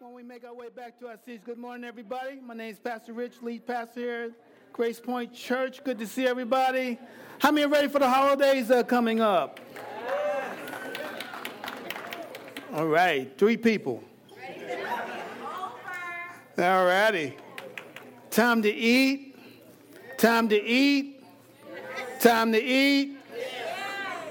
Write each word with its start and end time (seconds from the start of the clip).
when 0.00 0.14
we 0.14 0.22
make 0.22 0.44
our 0.44 0.54
way 0.54 0.68
back 0.74 0.98
to 0.98 1.08
our 1.08 1.18
seats. 1.26 1.42
Good 1.44 1.58
morning, 1.58 1.84
everybody. 1.84 2.40
My 2.40 2.54
name 2.54 2.72
is 2.72 2.78
Pastor 2.78 3.12
Rich, 3.12 3.42
lead 3.42 3.66
pastor 3.66 4.00
here 4.00 4.22
at 4.22 4.30
Grace 4.72 4.98
Point 4.98 5.34
Church. 5.34 5.84
Good 5.84 5.98
to 5.98 6.06
see 6.06 6.26
everybody. 6.26 6.98
How 7.38 7.50
many 7.50 7.66
are 7.66 7.68
ready 7.68 7.88
for 7.88 7.98
the 7.98 8.08
holidays 8.08 8.68
that 8.68 8.78
are 8.78 8.82
coming 8.82 9.20
up? 9.20 9.60
All 12.72 12.86
right, 12.86 13.30
three 13.36 13.58
people. 13.58 14.02
All 16.56 16.86
righty. 16.86 17.36
Time 18.30 18.62
to 18.62 18.72
eat. 18.72 19.36
Time 20.16 20.48
to 20.48 20.64
eat. 20.64 21.22
Time 22.20 22.52
to 22.52 22.62
eat. 22.62 23.18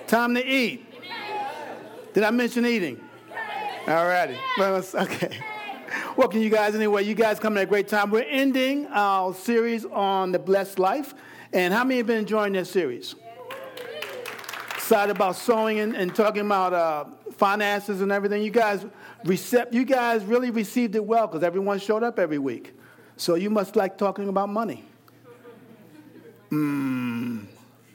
Time 0.07 0.33
to 0.33 0.43
eat. 0.43 0.83
Did 2.13 2.23
I 2.23 2.31
mention 2.31 2.65
eating? 2.65 2.99
All 3.87 4.07
righty. 4.07 4.35
Okay. 4.59 5.37
Welcome, 6.17 6.41
you 6.41 6.49
guys. 6.49 6.73
Anyway, 6.73 7.03
you 7.03 7.13
guys 7.13 7.39
coming 7.39 7.59
at 7.59 7.63
a 7.63 7.65
great 7.67 7.87
time. 7.87 8.09
We're 8.09 8.23
ending 8.23 8.87
our 8.87 9.33
series 9.33 9.85
on 9.85 10.31
the 10.31 10.39
blessed 10.39 10.79
life. 10.79 11.13
And 11.53 11.71
how 11.71 11.83
many 11.83 11.97
have 11.97 12.07
been 12.07 12.17
enjoying 12.17 12.53
this 12.53 12.69
series? 12.71 13.15
Excited 14.73 15.15
about 15.15 15.35
sowing 15.35 15.79
and, 15.79 15.95
and 15.95 16.13
talking 16.13 16.41
about 16.41 16.73
uh, 16.73 17.05
finances 17.37 18.01
and 18.01 18.11
everything. 18.11 18.41
You 18.41 18.49
guys, 18.49 18.85
recept, 19.23 19.71
you 19.71 19.85
guys 19.85 20.23
really 20.23 20.49
received 20.49 20.95
it 20.95 21.05
well 21.05 21.27
because 21.27 21.43
everyone 21.43 21.77
showed 21.77 22.01
up 22.01 22.17
every 22.17 22.39
week. 22.39 22.73
So 23.15 23.35
you 23.35 23.51
must 23.51 23.75
like 23.75 23.97
talking 23.97 24.29
about 24.29 24.49
money. 24.49 24.83
Hmm. 26.49 27.41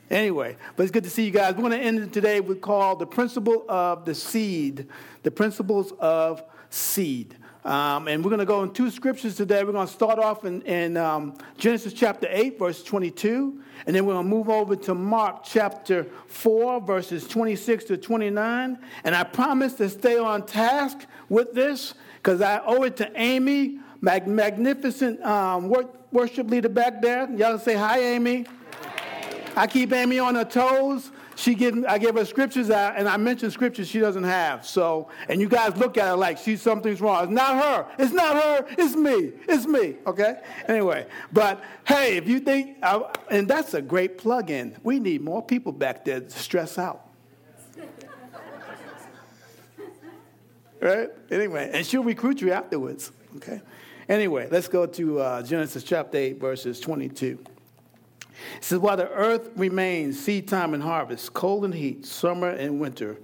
Anyway, 0.09 0.57
but 0.77 0.85
it's 0.85 0.93
good 0.93 1.05
to 1.05 1.11
see 1.11 1.25
you 1.25 1.33
guys. 1.33 1.55
We're 1.55 1.69
going 1.69 1.73
to 1.73 1.85
end 1.85 2.13
today 2.13 2.41
with 2.41 2.61
called 2.61 3.01
the 3.01 3.07
principle 3.07 3.65
of 3.69 4.05
the 4.05 4.15
seed. 4.15 4.87
The 5.25 5.33
principles 5.33 5.93
of 5.99 6.45
seed. 6.71 7.37
Um, 7.65 8.09
and 8.09 8.23
we're 8.23 8.29
going 8.29 8.41
to 8.41 8.45
go 8.45 8.63
in 8.63 8.73
two 8.73 8.91
scriptures 8.91 9.37
today. 9.37 9.65
We're 9.65 9.73
going 9.73 9.87
to 9.87 9.93
start 9.93 10.19
off 10.19 10.45
in, 10.45 10.61
in 10.63 10.99
um, 10.99 11.35
Genesis 11.57 11.95
chapter 11.95 12.27
8, 12.31 12.59
verse 12.59 12.83
22. 12.83 13.59
And 13.87 13.97
then 13.97 14.05
we're 14.05 14.13
going 14.13 14.27
to 14.27 14.31
move 14.31 14.51
over 14.51 14.77
to 14.77 14.95
Mark 14.95 15.45
chapter 15.45 16.05
4, 16.27 16.83
verses 16.83 17.27
26 17.27 17.85
to 17.85 17.97
29. 17.97 18.79
And 19.05 19.15
I 19.15 19.25
promise 19.25 19.73
to 19.75 19.89
stay 19.89 20.19
on 20.19 20.45
task 20.45 21.07
with 21.31 21.55
this 21.55 21.95
because 22.17 22.43
I 22.43 22.61
owe 22.67 22.83
it 22.83 22.99
to 22.99 23.11
Amy, 23.19 23.79
mag- 24.03 24.27
magnificent 24.27 25.23
um, 25.25 25.73
worship 26.13 26.51
leader 26.51 26.69
back 26.69 27.01
there. 27.01 27.31
Y'all 27.33 27.59
say 27.59 27.75
hi, 27.75 27.99
Amy. 27.99 28.45
I 29.57 29.67
keep 29.67 29.93
Amy 29.93 30.19
on 30.19 30.35
her 30.35 30.45
toes. 30.45 31.11
She 31.37 31.55
give, 31.55 31.85
I 31.89 31.99
gave 31.99 32.15
her 32.15 32.25
scriptures 32.25 32.71
out, 32.71 32.97
and 32.97 33.09
I 33.09 33.17
mentioned 33.17 33.53
scriptures 33.53 33.89
she 33.89 34.01
doesn't 34.01 34.25
have. 34.25 34.67
So, 34.67 35.09
and 35.29 35.41
you 35.41 35.49
guys 35.49 35.77
look 35.77 35.99
at 35.99 36.07
her 36.07 36.17
like 36.17 36.39
she's 36.39 36.63
something's 36.63 37.01
wrong. 37.01 37.25
It's 37.25 37.33
not 37.33 37.63
her. 37.63 37.87
It's 37.99 38.13
not 38.13 38.43
her. 38.43 38.67
It's 38.79 38.95
me. 38.95 39.33
It's 39.49 39.67
me. 39.67 39.97
Okay. 40.07 40.41
Anyway, 40.69 41.07
but 41.33 41.63
hey, 41.87 42.17
if 42.17 42.29
you 42.29 42.41
think, 42.41 42.79
uh, 42.83 43.05
and 43.31 43.49
that's 43.49 43.75
a 43.75 43.83
great 43.83 44.19
plug-in. 44.19 44.77
We 44.83 45.01
need 45.01 45.23
more 45.23 45.43
people 45.43 45.73
back 45.73 46.05
there 46.05 46.21
to 46.21 46.31
stress 46.31 46.79
out. 46.79 47.09
right? 50.81 51.09
Anyway, 51.31 51.71
and 51.73 51.85
she'll 51.87 52.05
recruit 52.05 52.41
you 52.41 52.53
afterwards. 52.53 53.13
Okay. 53.37 53.61
Anyway, 54.09 54.49
let's 54.51 54.69
go 54.69 54.87
to 54.87 55.21
uh, 55.21 55.43
Genesis 55.43 55.83
chapter 55.83 56.19
8, 56.19 56.39
verses 56.39 56.79
22. 56.79 57.39
It 58.57 58.65
says, 58.65 58.79
While 58.79 58.97
the 58.97 59.09
earth 59.11 59.51
remains, 59.57 60.21
seed 60.21 60.49
time 60.49 60.75
and 60.75 60.83
harvest, 60.83 61.33
cold 61.33 61.65
and 61.65 61.75
heat, 61.75 62.07
summer 62.07 62.49
and 62.49 62.81
winter, 62.81 63.19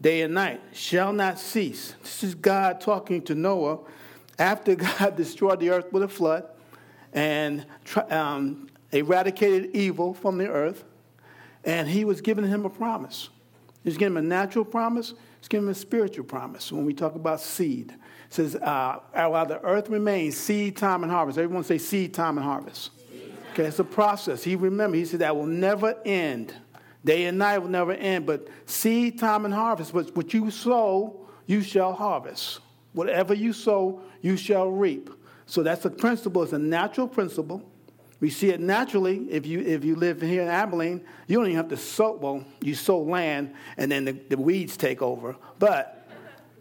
day 0.00 0.22
and 0.22 0.34
night, 0.34 0.60
shall 0.72 1.12
not 1.12 1.38
cease. 1.38 1.94
This 2.02 2.24
is 2.24 2.34
God 2.34 2.80
talking 2.80 3.22
to 3.22 3.34
Noah 3.34 3.78
after 4.38 4.74
God 4.98 5.16
destroyed 5.16 5.60
the 5.60 5.70
earth 5.70 5.92
with 5.92 6.02
a 6.02 6.08
flood 6.08 6.44
and 7.12 7.66
um, 8.10 8.68
eradicated 8.92 9.70
evil 9.74 10.14
from 10.14 10.38
the 10.38 10.48
earth. 10.48 10.84
And 11.64 11.88
he 11.88 12.04
was 12.04 12.20
giving 12.20 12.46
him 12.46 12.64
a 12.64 12.70
promise. 12.70 13.30
He 13.82 13.88
was 13.88 13.96
giving 13.96 14.16
him 14.16 14.24
a 14.24 14.28
natural 14.28 14.64
promise, 14.64 15.14
he's 15.40 15.48
giving 15.48 15.66
him 15.66 15.70
a 15.70 15.74
spiritual 15.74 16.24
promise. 16.24 16.72
When 16.72 16.84
we 16.84 16.92
talk 16.92 17.14
about 17.14 17.40
seed, 17.40 17.90
it 17.90 18.34
says, 18.34 18.56
uh, 18.56 18.98
While 19.12 19.46
the 19.46 19.60
earth 19.62 19.88
remains, 19.88 20.36
seed 20.36 20.76
time 20.76 21.02
and 21.02 21.12
harvest. 21.12 21.38
Everyone 21.38 21.64
say 21.64 21.78
seed 21.78 22.12
time 22.12 22.36
and 22.36 22.44
harvest. 22.44 22.90
Okay, 23.56 23.68
it's 23.68 23.78
a 23.78 23.84
process. 23.84 24.44
He 24.44 24.54
remembered, 24.54 24.98
he 24.98 25.06
said, 25.06 25.20
that 25.20 25.34
will 25.34 25.46
never 25.46 25.94
end. 26.04 26.52
Day 27.06 27.24
and 27.24 27.38
night 27.38 27.56
will 27.56 27.70
never 27.70 27.92
end, 27.92 28.26
but 28.26 28.48
seed 28.66 29.18
time 29.18 29.46
and 29.46 29.54
harvest. 29.54 29.94
But 29.94 30.14
what 30.14 30.34
you 30.34 30.50
sow, 30.50 31.26
you 31.46 31.62
shall 31.62 31.94
harvest. 31.94 32.60
Whatever 32.92 33.32
you 33.32 33.54
sow, 33.54 34.02
you 34.20 34.36
shall 34.36 34.68
reap. 34.68 35.08
So 35.46 35.62
that's 35.62 35.86
a 35.86 35.90
principle, 35.90 36.42
it's 36.42 36.52
a 36.52 36.58
natural 36.58 37.08
principle. 37.08 37.62
We 38.20 38.28
see 38.28 38.50
it 38.50 38.60
naturally. 38.60 39.26
If 39.30 39.46
you, 39.46 39.60
if 39.60 39.86
you 39.86 39.96
live 39.96 40.20
here 40.20 40.42
in 40.42 40.48
Abilene, 40.48 41.02
you 41.26 41.38
don't 41.38 41.46
even 41.46 41.56
have 41.56 41.68
to 41.68 41.78
sow, 41.78 42.12
well, 42.12 42.44
you 42.60 42.74
sow 42.74 43.00
land 43.00 43.54
and 43.78 43.90
then 43.90 44.04
the, 44.04 44.12
the 44.12 44.36
weeds 44.36 44.76
take 44.76 45.00
over. 45.00 45.34
But 45.58 45.96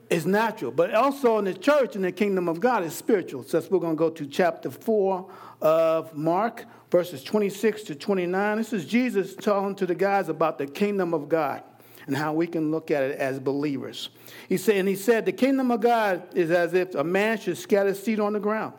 it's 0.09 0.25
natural. 0.25 0.71
But 0.71 0.93
also 0.93 1.39
in 1.39 1.45
the 1.45 1.53
church, 1.53 1.95
in 1.95 2.03
the 2.03 2.11
kingdom 2.11 2.47
of 2.47 2.59
God, 2.59 2.83
is 2.83 2.93
spiritual. 2.93 3.43
So 3.43 3.61
we're 3.69 3.79
going 3.79 3.95
to 3.95 3.99
go 3.99 4.09
to 4.09 4.25
chapter 4.27 4.69
4 4.69 5.29
of 5.61 6.15
Mark 6.15 6.65
verses 6.95 7.25
26 7.25 7.83
to 7.83 7.93
29. 7.93 8.57
This 8.57 8.71
is 8.71 8.85
Jesus 8.85 9.35
talking 9.35 9.75
to 9.75 9.85
the 9.85 9.93
guys 9.93 10.29
about 10.29 10.57
the 10.57 10.65
kingdom 10.65 11.13
of 11.13 11.27
God 11.27 11.61
and 12.07 12.15
how 12.15 12.31
we 12.31 12.47
can 12.47 12.71
look 12.71 12.89
at 12.89 13.03
it 13.03 13.17
as 13.17 13.37
believers. 13.37 14.07
He 14.47 14.55
said, 14.55 14.77
and 14.77 14.87
he 14.87 14.95
said, 14.95 15.25
the 15.25 15.33
kingdom 15.33 15.71
of 15.71 15.81
God 15.81 16.23
is 16.33 16.51
as 16.51 16.73
if 16.73 16.95
a 16.95 17.03
man 17.03 17.37
should 17.37 17.57
scatter 17.57 17.93
seed 17.93 18.21
on 18.21 18.31
the 18.31 18.39
ground. 18.39 18.75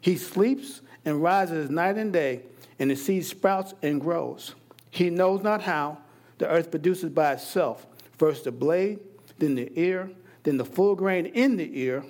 He 0.00 0.16
sleeps 0.16 0.82
and 1.04 1.20
rises 1.20 1.68
night 1.68 1.96
and 1.96 2.12
day, 2.12 2.42
and 2.78 2.92
the 2.92 2.94
seed 2.94 3.26
sprouts 3.26 3.74
and 3.82 4.00
grows. 4.00 4.54
He 4.92 5.10
knows 5.10 5.42
not 5.42 5.60
how 5.60 5.98
the 6.38 6.46
earth 6.46 6.70
produces 6.70 7.10
by 7.10 7.32
itself 7.32 7.88
first 8.18 8.44
the 8.44 8.52
blade, 8.52 9.00
then 9.40 9.56
the 9.56 9.72
ear, 9.74 10.12
then 10.44 10.58
the 10.58 10.64
full 10.64 10.94
grain 10.94 11.26
in 11.26 11.56
the 11.56 11.68
ear. 11.76 12.04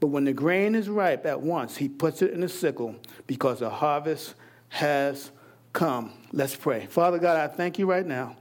But 0.00 0.06
when 0.06 0.24
the 0.24 0.32
grain 0.32 0.74
is 0.74 0.88
ripe 0.88 1.26
at 1.26 1.42
once, 1.42 1.76
he 1.76 1.90
puts 1.90 2.22
it 2.22 2.30
in 2.30 2.42
a 2.42 2.48
sickle 2.48 2.96
because 3.26 3.58
the 3.58 3.68
harvest 3.68 4.34
has 4.74 5.30
come. 5.72 6.12
Let's 6.32 6.56
pray. 6.56 6.86
Father 6.86 7.20
God, 7.20 7.36
I 7.36 7.46
thank 7.46 7.78
you 7.78 7.86
right 7.86 8.04
now. 8.04 8.36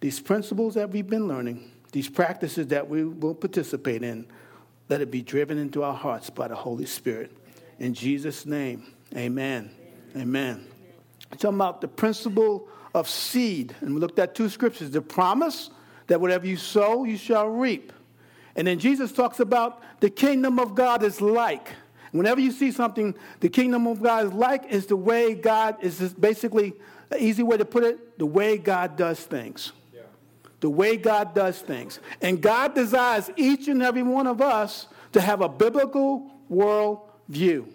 These 0.00 0.18
principles 0.18 0.74
that 0.74 0.90
we've 0.90 1.06
been 1.06 1.28
learning, 1.28 1.70
these 1.92 2.08
practices 2.08 2.66
that 2.68 2.88
we 2.88 3.04
will 3.04 3.36
participate 3.36 4.02
in, 4.02 4.26
let 4.88 5.00
it 5.00 5.12
be 5.12 5.22
driven 5.22 5.58
into 5.58 5.84
our 5.84 5.94
hearts 5.94 6.28
by 6.28 6.48
the 6.48 6.56
Holy 6.56 6.86
Spirit. 6.86 7.30
In 7.78 7.94
Jesus' 7.94 8.46
name, 8.46 8.94
amen. 9.16 9.70
Amen. 10.16 10.66
talking 11.38 11.54
about 11.54 11.80
the 11.80 11.88
principle 11.88 12.68
of 12.92 13.08
seed. 13.08 13.72
And 13.80 13.94
we 13.94 14.00
looked 14.00 14.18
at 14.18 14.34
two 14.34 14.48
scriptures 14.48 14.90
the 14.90 15.00
promise 15.00 15.70
that 16.08 16.20
whatever 16.20 16.48
you 16.48 16.56
sow, 16.56 17.04
you 17.04 17.16
shall 17.16 17.46
reap. 17.46 17.92
And 18.56 18.66
then 18.66 18.80
Jesus 18.80 19.12
talks 19.12 19.38
about 19.38 19.82
the 20.00 20.10
kingdom 20.10 20.58
of 20.58 20.74
God 20.74 21.04
is 21.04 21.20
like. 21.20 21.68
Whenever 22.16 22.40
you 22.40 22.50
see 22.50 22.72
something, 22.72 23.14
the 23.40 23.48
kingdom 23.48 23.86
of 23.86 24.02
God 24.02 24.26
is 24.26 24.32
like, 24.32 24.66
is 24.70 24.86
the 24.86 24.96
way 24.96 25.34
God 25.34 25.76
is 25.82 26.14
basically 26.14 26.72
an 27.10 27.18
easy 27.20 27.42
way 27.42 27.56
to 27.56 27.64
put 27.64 27.84
it, 27.84 28.18
the 28.18 28.26
way 28.26 28.58
God 28.58 28.96
does 28.96 29.20
things. 29.20 29.72
Yeah. 29.94 30.02
The 30.60 30.70
way 30.70 30.96
God 30.96 31.34
does 31.34 31.60
things. 31.60 32.00
And 32.20 32.40
God 32.40 32.74
desires 32.74 33.30
each 33.36 33.68
and 33.68 33.82
every 33.82 34.02
one 34.02 34.26
of 34.26 34.40
us 34.40 34.88
to 35.12 35.20
have 35.20 35.40
a 35.40 35.48
biblical 35.48 36.30
world 36.48 37.00
view. 37.28 37.72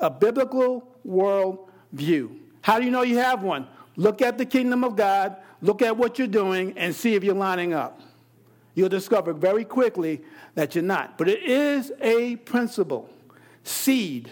A 0.00 0.10
biblical 0.10 0.86
world 1.04 1.70
view. 1.92 2.40
How 2.60 2.78
do 2.78 2.84
you 2.84 2.90
know 2.90 3.02
you 3.02 3.18
have 3.18 3.42
one? 3.42 3.66
Look 3.96 4.20
at 4.20 4.36
the 4.36 4.44
kingdom 4.44 4.84
of 4.84 4.96
God, 4.96 5.36
look 5.62 5.80
at 5.80 5.96
what 5.96 6.18
you're 6.18 6.28
doing, 6.28 6.76
and 6.76 6.94
see 6.94 7.14
if 7.14 7.24
you're 7.24 7.34
lining 7.34 7.72
up. 7.72 8.00
You'll 8.76 8.88
discover 8.88 9.32
very 9.32 9.64
quickly 9.64 10.22
that 10.54 10.76
you're 10.76 10.84
not. 10.84 11.18
But 11.18 11.28
it 11.28 11.42
is 11.42 11.92
a 12.00 12.36
principle. 12.36 13.10
Seed. 13.64 14.30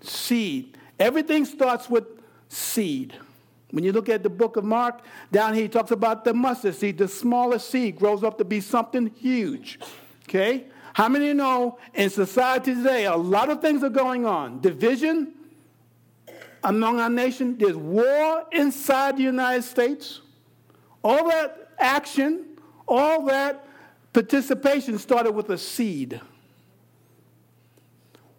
Seed. 0.00 0.78
Everything 1.00 1.44
starts 1.44 1.90
with 1.90 2.04
seed. 2.48 3.14
When 3.72 3.82
you 3.82 3.90
look 3.90 4.08
at 4.08 4.22
the 4.22 4.30
book 4.30 4.56
of 4.56 4.62
Mark, 4.62 5.00
down 5.32 5.54
here 5.54 5.64
he 5.64 5.68
talks 5.68 5.90
about 5.90 6.24
the 6.24 6.32
mustard 6.32 6.76
seed. 6.76 6.98
The 6.98 7.08
smallest 7.08 7.68
seed 7.70 7.96
grows 7.96 8.22
up 8.22 8.38
to 8.38 8.44
be 8.44 8.60
something 8.60 9.08
huge. 9.18 9.80
Okay? 10.28 10.66
How 10.92 11.08
many 11.08 11.26
you 11.26 11.34
know 11.34 11.78
in 11.94 12.10
society 12.10 12.72
today, 12.76 13.06
a 13.06 13.16
lot 13.16 13.50
of 13.50 13.60
things 13.60 13.82
are 13.82 13.88
going 13.88 14.26
on? 14.26 14.60
Division 14.60 15.32
among 16.64 16.98
our 16.98 17.10
nation, 17.10 17.56
there's 17.58 17.76
war 17.76 18.46
inside 18.50 19.18
the 19.18 19.22
United 19.22 19.62
States. 19.62 20.22
All 21.02 21.28
that 21.28 21.72
action, 21.78 22.53
all 22.86 23.26
that 23.26 23.64
Participation 24.14 24.96
started 24.96 25.32
with 25.32 25.50
a 25.50 25.58
seed. 25.58 26.20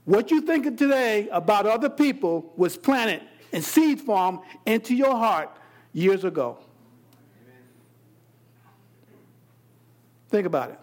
What 0.05 0.31
you 0.31 0.39
think 0.39 0.77
today 0.77 1.27
about 1.33 1.65
other 1.65 1.89
people 1.89 2.53
was 2.55 2.77
planted 2.77 3.21
in 3.51 3.61
seed 3.61 3.99
form 3.99 4.39
into 4.65 4.95
your 4.95 5.17
heart 5.17 5.49
years 5.91 6.23
ago. 6.23 6.59
Think 10.29 10.47
about 10.47 10.69
it. 10.71 10.79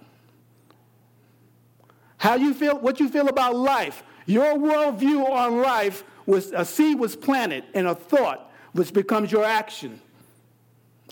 How 2.19 2.35
you 2.35 2.53
feel, 2.53 2.79
what 2.79 3.00
you 3.00 3.09
feel 3.09 3.29
about 3.29 3.56
life. 3.56 4.05
Your 4.26 4.55
worldview 4.56 5.26
on 5.29 5.62
life 5.62 6.05
was 6.26 6.53
a 6.53 6.67
seed 6.67 6.99
was 6.99 7.17
planted 7.17 7.64
in 7.73 7.87
a 7.87 7.94
thought, 7.94 8.53
which 8.73 8.93
becomes 8.93 9.32
your 9.32 9.44
action 9.44 10.03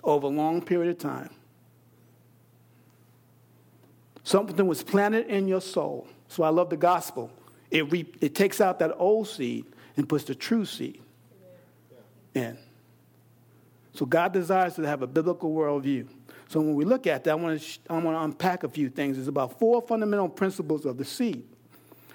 over 0.05 0.26
a 0.26 0.31
long 0.31 0.61
period 0.61 0.91
of 0.91 0.99
time. 0.99 1.31
Something 4.25 4.67
was 4.67 4.82
planted 4.82 5.26
in 5.26 5.49
your 5.49 5.61
soul. 5.61 6.06
So 6.28 6.43
I 6.43 6.50
love 6.50 6.70
the 6.70 6.76
gospel. 6.76 7.31
It, 7.70 7.90
re- 7.90 8.12
it 8.20 8.34
takes 8.34 8.61
out 8.61 8.78
that 8.81 8.93
old 8.96 9.28
seed 9.28 9.67
and 9.96 10.08
puts 10.08 10.25
the 10.25 10.34
true 10.34 10.64
seed 10.64 11.02
in. 12.34 12.58
So 13.93 14.06
God 14.06 14.32
desires 14.32 14.75
to 14.75 14.82
have 14.82 15.02
a 15.02 15.06
biblical 15.06 15.52
worldview. 15.52 16.08
So 16.49 16.61
when 16.61 16.75
we 16.75 16.84
look 16.84 17.06
at 17.06 17.25
that, 17.25 17.31
I 17.31 17.34
want 17.34 17.61
to, 17.61 17.64
sh- 17.64 17.78
I 17.88 17.94
want 17.94 18.17
to 18.17 18.22
unpack 18.22 18.64
a 18.64 18.69
few 18.69 18.88
things. 18.88 19.17
There's 19.17 19.28
about 19.28 19.58
four 19.58 19.82
fundamental 19.82 20.28
principles 20.28 20.84
of 20.84 20.96
the 20.96 21.05
seed 21.05 21.44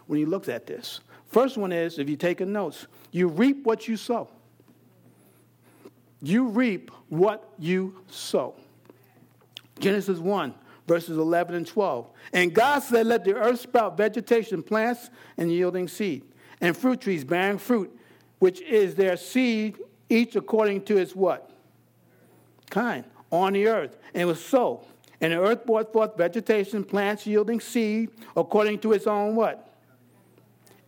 when 0.08 0.19
you 0.19 0.25
look 0.25 0.48
at 0.50 0.68
this. 0.68 1.00
First 1.28 1.58
one 1.58 1.72
is, 1.72 2.00
if 2.00 2.08
you're 2.08 2.18
taking 2.18 2.51
notes, 2.51 2.88
you 3.12 3.28
reap 3.28 3.66
what 3.66 3.88
you 3.88 3.98
sow. 3.98 4.30
You 6.22 6.48
reap 6.48 6.92
what 7.10 7.54
you 7.60 7.96
sow. 8.08 8.56
Genesis 9.80 10.19
1, 10.19 10.54
verses 10.88 11.18
11 11.18 11.56
and 11.56 11.68
12. 11.68 12.10
And 12.34 12.54
God 12.54 12.80
said, 12.80 13.08
Let 13.08 13.24
the 13.24 13.36
earth 13.36 13.62
sprout 13.62 13.98
vegetation, 13.98 14.64
plants, 14.64 15.10
and 15.38 15.52
yielding 15.52 15.88
seed, 15.88 16.24
and 16.62 16.76
fruit 16.76 17.02
trees 17.02 17.24
bearing 17.24 17.58
fruit, 17.58 17.96
which 18.40 18.62
is 18.62 18.96
their 18.96 19.18
seed, 19.18 19.80
each 20.10 20.36
according 20.36 20.84
to 20.86 20.98
its 20.98 21.16
what? 21.16 21.52
Kind, 22.70 23.06
on 23.32 23.54
the 23.54 23.68
earth. 23.68 23.98
And 24.14 24.24
it 24.24 24.26
was 24.26 24.44
so. 24.44 24.86
And 25.22 25.34
the 25.34 25.40
earth 25.40 25.66
brought 25.66 25.92
forth 25.94 26.18
vegetation, 26.18 26.84
plants 26.84 27.26
yielding 27.26 27.60
seed, 27.60 28.12
according 28.36 28.80
to 28.80 28.94
its 28.94 29.08
own 29.08 29.36
what? 29.36 29.74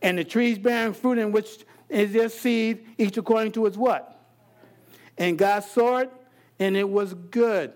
And 0.02 0.18
the 0.18 0.24
trees 0.24 0.58
bearing 0.58 0.92
fruit, 0.92 1.18
in 1.18 1.32
which 1.32 1.64
is 1.88 2.12
their 2.12 2.28
seed, 2.28 2.86
each 2.98 3.16
according 3.16 3.52
to 3.52 3.66
its 3.66 3.76
what? 3.76 4.14
And 5.16 5.36
God 5.36 5.64
saw 5.64 5.98
it, 5.98 6.12
and 6.58 6.76
it 6.76 6.88
was 6.88 7.14
good. 7.14 7.72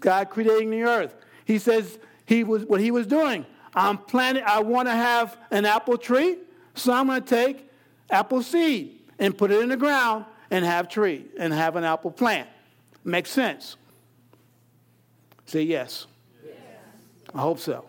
God 0.00 0.30
creating 0.30 0.70
the 0.70 0.82
earth. 0.82 1.14
He 1.44 1.58
says 1.58 1.98
he 2.26 2.44
was 2.44 2.64
what 2.64 2.80
he 2.80 2.90
was 2.90 3.06
doing. 3.06 3.44
I'm 3.74 3.98
planting, 3.98 4.44
I 4.46 4.60
want 4.60 4.88
to 4.88 4.94
have 4.94 5.36
an 5.50 5.64
apple 5.64 5.98
tree, 5.98 6.38
so 6.74 6.92
I'm 6.92 7.08
going 7.08 7.22
to 7.22 7.28
take 7.28 7.68
apple 8.10 8.42
seed 8.42 9.00
and 9.18 9.36
put 9.36 9.50
it 9.50 9.60
in 9.60 9.68
the 9.68 9.76
ground 9.76 10.24
and 10.50 10.64
have 10.64 10.88
tree 10.88 11.26
and 11.38 11.52
have 11.52 11.76
an 11.76 11.84
apple 11.84 12.10
plant. 12.10 12.48
Makes 13.04 13.30
sense. 13.30 13.76
Say 15.46 15.62
yes. 15.62 16.06
yes. 16.44 16.54
I 17.34 17.40
hope 17.40 17.58
so. 17.58 17.84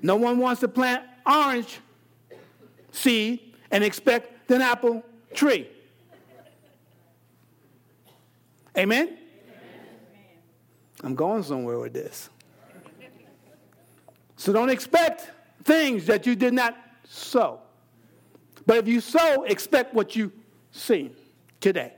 No 0.00 0.16
one 0.16 0.38
wants 0.38 0.60
to 0.60 0.68
plant 0.68 1.04
orange 1.26 1.80
seed 2.92 3.54
and 3.70 3.84
expect 3.84 4.50
an 4.50 4.62
apple 4.62 5.04
tree. 5.34 5.68
Amen? 8.76 9.06
Amen? 9.06 9.18
I'm 11.02 11.14
going 11.14 11.42
somewhere 11.42 11.78
with 11.78 11.92
this. 11.92 12.30
So 14.42 14.52
don't 14.52 14.70
expect 14.70 15.30
things 15.62 16.04
that 16.06 16.26
you 16.26 16.34
did 16.34 16.52
not 16.52 16.76
sow. 17.04 17.60
But 18.66 18.78
if 18.78 18.88
you 18.88 19.00
sow, 19.00 19.44
expect 19.44 19.94
what 19.94 20.16
you 20.16 20.32
see 20.72 21.12
today. 21.60 21.92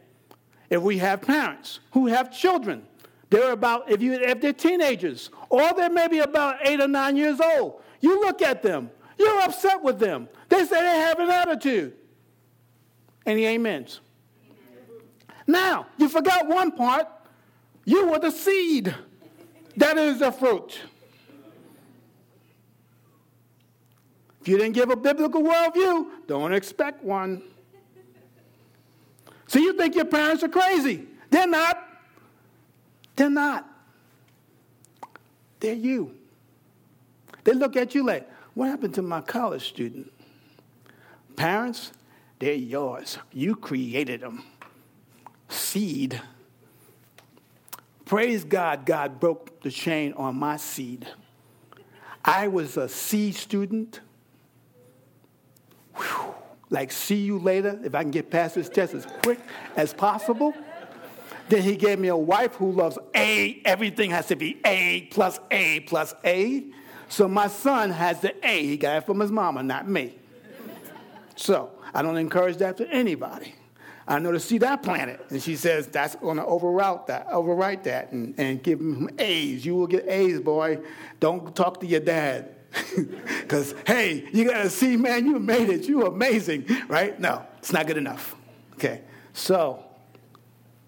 If 0.68 0.82
we 0.82 0.98
have 0.98 1.22
parents 1.22 1.80
who 1.92 2.06
have 2.08 2.30
children, 2.30 2.84
they're 3.30 3.52
about, 3.52 3.90
if, 3.90 4.02
you, 4.02 4.12
if 4.12 4.42
they're 4.42 4.52
teenagers, 4.52 5.30
or 5.48 5.72
they're 5.72 5.88
maybe 5.88 6.18
about 6.18 6.56
eight 6.66 6.82
or 6.82 6.86
nine 6.86 7.16
years 7.16 7.40
old, 7.40 7.80
you 8.02 8.20
look 8.20 8.42
at 8.42 8.62
them, 8.62 8.90
you're 9.18 9.40
upset 9.40 9.82
with 9.82 9.98
them. 9.98 10.28
They 10.50 10.66
say 10.66 10.82
they 10.82 10.98
have 10.98 11.18
an 11.20 11.30
attitude. 11.30 11.94
Any 13.24 13.46
amens? 13.46 14.00
Now, 15.46 15.86
you 15.96 16.10
forgot 16.10 16.46
one 16.46 16.72
part. 16.72 17.08
You 17.86 18.08
were 18.08 18.18
the 18.18 18.30
seed. 18.30 18.94
That 19.78 19.96
is 19.96 20.18
the 20.18 20.30
fruit. 20.30 20.78
If 24.44 24.48
you 24.48 24.58
didn't 24.58 24.74
give 24.74 24.90
a 24.90 24.96
biblical 24.96 25.40
worldview, 25.40 26.06
don't 26.26 26.52
expect 26.52 27.02
one. 27.02 27.40
So 29.46 29.58
you 29.58 29.72
think 29.72 29.94
your 29.94 30.04
parents 30.04 30.44
are 30.44 30.50
crazy. 30.50 31.06
They're 31.30 31.46
not. 31.46 31.82
They're 33.16 33.30
not. 33.30 33.66
They're 35.60 35.72
you. 35.72 36.14
They 37.44 37.54
look 37.54 37.74
at 37.74 37.94
you 37.94 38.04
like, 38.04 38.30
what 38.52 38.68
happened 38.68 38.92
to 38.96 39.02
my 39.02 39.22
college 39.22 39.66
student? 39.66 40.12
Parents, 41.36 41.92
they're 42.38 42.52
yours. 42.52 43.16
You 43.32 43.56
created 43.56 44.20
them. 44.20 44.44
Seed. 45.48 46.20
Praise 48.04 48.44
God, 48.44 48.84
God 48.84 49.18
broke 49.18 49.62
the 49.62 49.70
chain 49.70 50.12
on 50.18 50.36
my 50.36 50.58
seed. 50.58 51.08
I 52.22 52.48
was 52.48 52.76
a 52.76 52.90
C 52.90 53.32
student 53.32 54.00
whew, 55.96 56.34
like 56.70 56.92
see 56.92 57.16
you 57.16 57.38
later, 57.38 57.78
if 57.84 57.94
I 57.94 58.02
can 58.02 58.10
get 58.10 58.30
past 58.30 58.54
this 58.54 58.68
test 58.68 58.94
as 58.94 59.06
quick 59.22 59.40
as 59.76 59.92
possible. 59.92 60.54
Then 61.48 61.62
he 61.62 61.76
gave 61.76 61.98
me 61.98 62.08
a 62.08 62.16
wife 62.16 62.54
who 62.54 62.72
loves 62.72 62.98
A. 63.14 63.60
Everything 63.64 64.10
has 64.10 64.26
to 64.28 64.36
be 64.36 64.58
A 64.64 65.02
plus 65.10 65.38
A 65.50 65.80
plus 65.80 66.14
A. 66.24 66.64
So 67.08 67.28
my 67.28 67.48
son 67.48 67.90
has 67.90 68.20
the 68.20 68.34
A. 68.46 68.66
He 68.66 68.76
got 68.76 68.96
it 68.96 69.06
from 69.06 69.20
his 69.20 69.30
mama, 69.30 69.62
not 69.62 69.88
me. 69.88 70.16
So 71.36 71.70
I 71.92 72.02
don't 72.02 72.16
encourage 72.16 72.56
that 72.58 72.76
to 72.78 72.88
anybody. 72.90 73.54
I 74.06 74.18
know 74.18 74.32
to 74.32 74.40
see 74.40 74.58
that 74.58 74.82
planet. 74.82 75.24
And 75.30 75.42
she 75.42 75.56
says 75.56 75.86
that's 75.86 76.14
going 76.16 76.36
to 76.36 76.42
overwrite 76.42 77.06
that, 77.06 77.28
overwrite 77.28 77.84
that, 77.84 78.12
and, 78.12 78.34
and 78.38 78.62
give 78.62 78.80
him 78.80 79.08
A's. 79.18 79.64
You 79.64 79.76
will 79.76 79.86
get 79.86 80.06
A's, 80.08 80.40
boy. 80.40 80.80
Don't 81.20 81.54
talk 81.54 81.80
to 81.80 81.86
your 81.86 82.00
dad. 82.00 82.54
Because, 83.44 83.74
hey, 83.86 84.26
you 84.32 84.44
got 84.46 84.62
to 84.62 84.70
see, 84.70 84.96
man, 84.96 85.26
you 85.26 85.38
made 85.38 85.68
it. 85.68 85.86
You're 85.86 86.06
amazing, 86.06 86.66
right? 86.88 87.18
No, 87.20 87.44
it's 87.58 87.72
not 87.72 87.86
good 87.86 87.98
enough. 87.98 88.34
Okay. 88.74 89.02
So, 89.34 89.84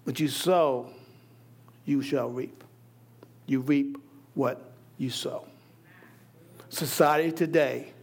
what 0.03 0.19
you 0.19 0.27
sow, 0.27 0.89
you 1.85 2.01
shall 2.01 2.29
reap. 2.29 2.63
You 3.45 3.59
reap 3.59 3.97
what 4.33 4.71
you 4.97 5.11
sow. 5.11 5.45
Society 6.69 7.31
today 7.31 7.93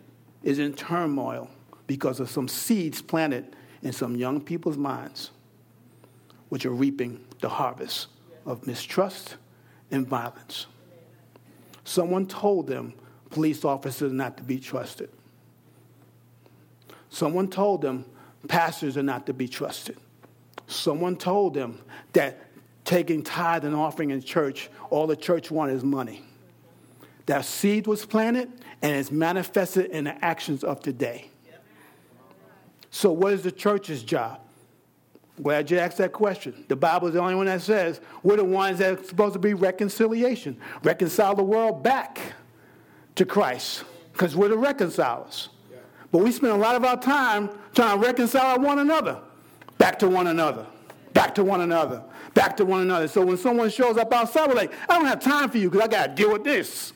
is 0.45 0.59
in 0.61 0.73
turmoil 0.75 1.50
because 1.87 2.21
of 2.21 2.31
some 2.31 2.47
seeds 2.47 3.03
planted 3.03 3.57
in 3.83 3.93
some 3.93 4.17
young 4.17 4.41
people's 4.41 4.76
minds, 4.76 5.31
which 6.49 6.64
are 6.64 6.71
reaping 6.71 7.25
the 7.41 7.49
harvest 7.49 8.07
of 8.47 8.67
mistrust 8.67 9.37
and 9.91 10.07
violence. 10.07 10.67
Someone 11.85 12.26
told 12.26 12.67
them 12.67 12.95
police 13.35 13.64
officers 13.64 14.12
are 14.12 14.14
not 14.14 14.37
to 14.37 14.45
be 14.45 14.59
trusted. 14.59 15.11
Someone 17.11 17.49
told 17.49 17.83
them 17.83 18.07
pastors 18.49 18.97
are 18.97 19.03
not 19.03 19.26
to 19.26 19.35
be 19.35 19.49
trusted. 19.49 19.99
Someone 20.69 21.17
told 21.17 21.55
them 21.55 21.81
that 22.12 22.41
taking 22.85 23.23
tithe 23.23 23.64
and 23.64 23.75
offering 23.75 24.11
in 24.11 24.23
church, 24.23 24.71
all 24.88 25.07
the 25.07 25.17
church 25.17 25.50
wanted 25.50 25.75
is 25.75 25.85
money. 25.85 26.23
That 27.26 27.45
seed 27.45 27.87
was 27.87 28.07
planted 28.07 28.53
and 28.83 28.95
it's 28.97 29.11
manifested 29.11 29.91
in 29.91 30.05
the 30.05 30.25
actions 30.25 30.62
of 30.62 30.81
today. 30.81 31.29
So, 32.91 33.11
what 33.11 33.33
is 33.33 33.43
the 33.43 33.50
church's 33.50 34.05
job? 34.05 34.41
Glad 35.43 35.69
you 35.73 35.79
asked 35.79 35.99
that 35.99 36.12
question. 36.12 36.64
The 36.69 36.76
Bible 36.76 37.09
is 37.09 37.14
the 37.14 37.21
only 37.21 37.35
one 37.35 37.47
that 37.47 37.62
says 37.62 38.00
we're 38.23 38.37
the 38.37 38.45
ones 38.45 38.79
that 38.79 39.00
are 39.00 39.03
supposed 39.03 39.33
to 39.33 39.41
be 39.41 39.55
reconciliation, 39.55 40.57
reconcile 40.85 41.35
the 41.35 41.43
world 41.43 41.83
back 41.83 42.35
to 43.16 43.25
Christ 43.25 43.85
because 44.12 44.37
we're 44.37 44.49
the 44.49 44.56
reconcilers. 44.56 45.49
But 46.11 46.18
we 46.18 46.30
spend 46.30 46.52
a 46.52 46.56
lot 46.56 46.76
of 46.76 46.85
our 46.85 47.00
time 47.00 47.50
trying 47.75 48.00
to 48.00 48.06
reconcile 48.06 48.61
one 48.61 48.78
another 48.78 49.21
back 49.78 49.99
to 49.99 50.09
one 50.09 50.28
another, 50.28 50.66
back 51.12 51.35
to 51.35 51.44
one 51.44 51.61
another, 51.61 52.02
back 52.35 52.56
to 52.59 52.64
one 52.64 52.83
another. 52.83 53.09
So 53.09 53.25
when 53.25 53.37
someone 53.37 53.68
shows 53.68 53.97
up 53.97 54.12
outside, 54.12 54.49
we're 54.49 54.54
like, 54.54 54.73
I 54.88 54.97
don't 54.97 55.06
have 55.06 55.21
time 55.21 55.50
for 55.50 55.59
you 55.59 55.71
because 55.71 55.85
I 55.85 55.88
got 55.88 56.06
to 56.06 56.14
deal 56.14 56.33
with 56.33 56.44
this. 56.44 56.92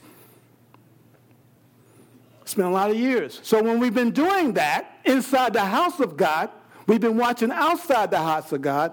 Spent 2.44 2.68
a 2.68 2.70
lot 2.70 2.90
of 2.90 2.96
years. 2.96 3.40
So 3.42 3.62
when 3.62 3.78
we've 3.78 3.92
been 3.92 4.12
doing 4.12 4.52
that 4.54 5.00
inside 5.04 5.52
the 5.52 5.64
house 5.64 6.00
of 6.00 6.16
God, 6.16 6.50
we've 6.86 7.00
been 7.00 7.16
watching 7.16 7.50
outside 7.50 8.10
the 8.10 8.18
house 8.18 8.52
of 8.52 8.62
God 8.62 8.92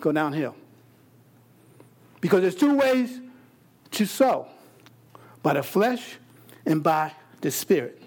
go 0.00 0.12
downhill. 0.12 0.54
Because 2.20 2.40
there's 2.40 2.54
two 2.54 2.76
ways 2.76 3.20
to 3.90 4.06
sow 4.06 4.46
by 5.48 5.54
the 5.54 5.62
flesh 5.62 6.18
and 6.66 6.82
by 6.82 7.10
the 7.40 7.50
spirit. 7.50 8.02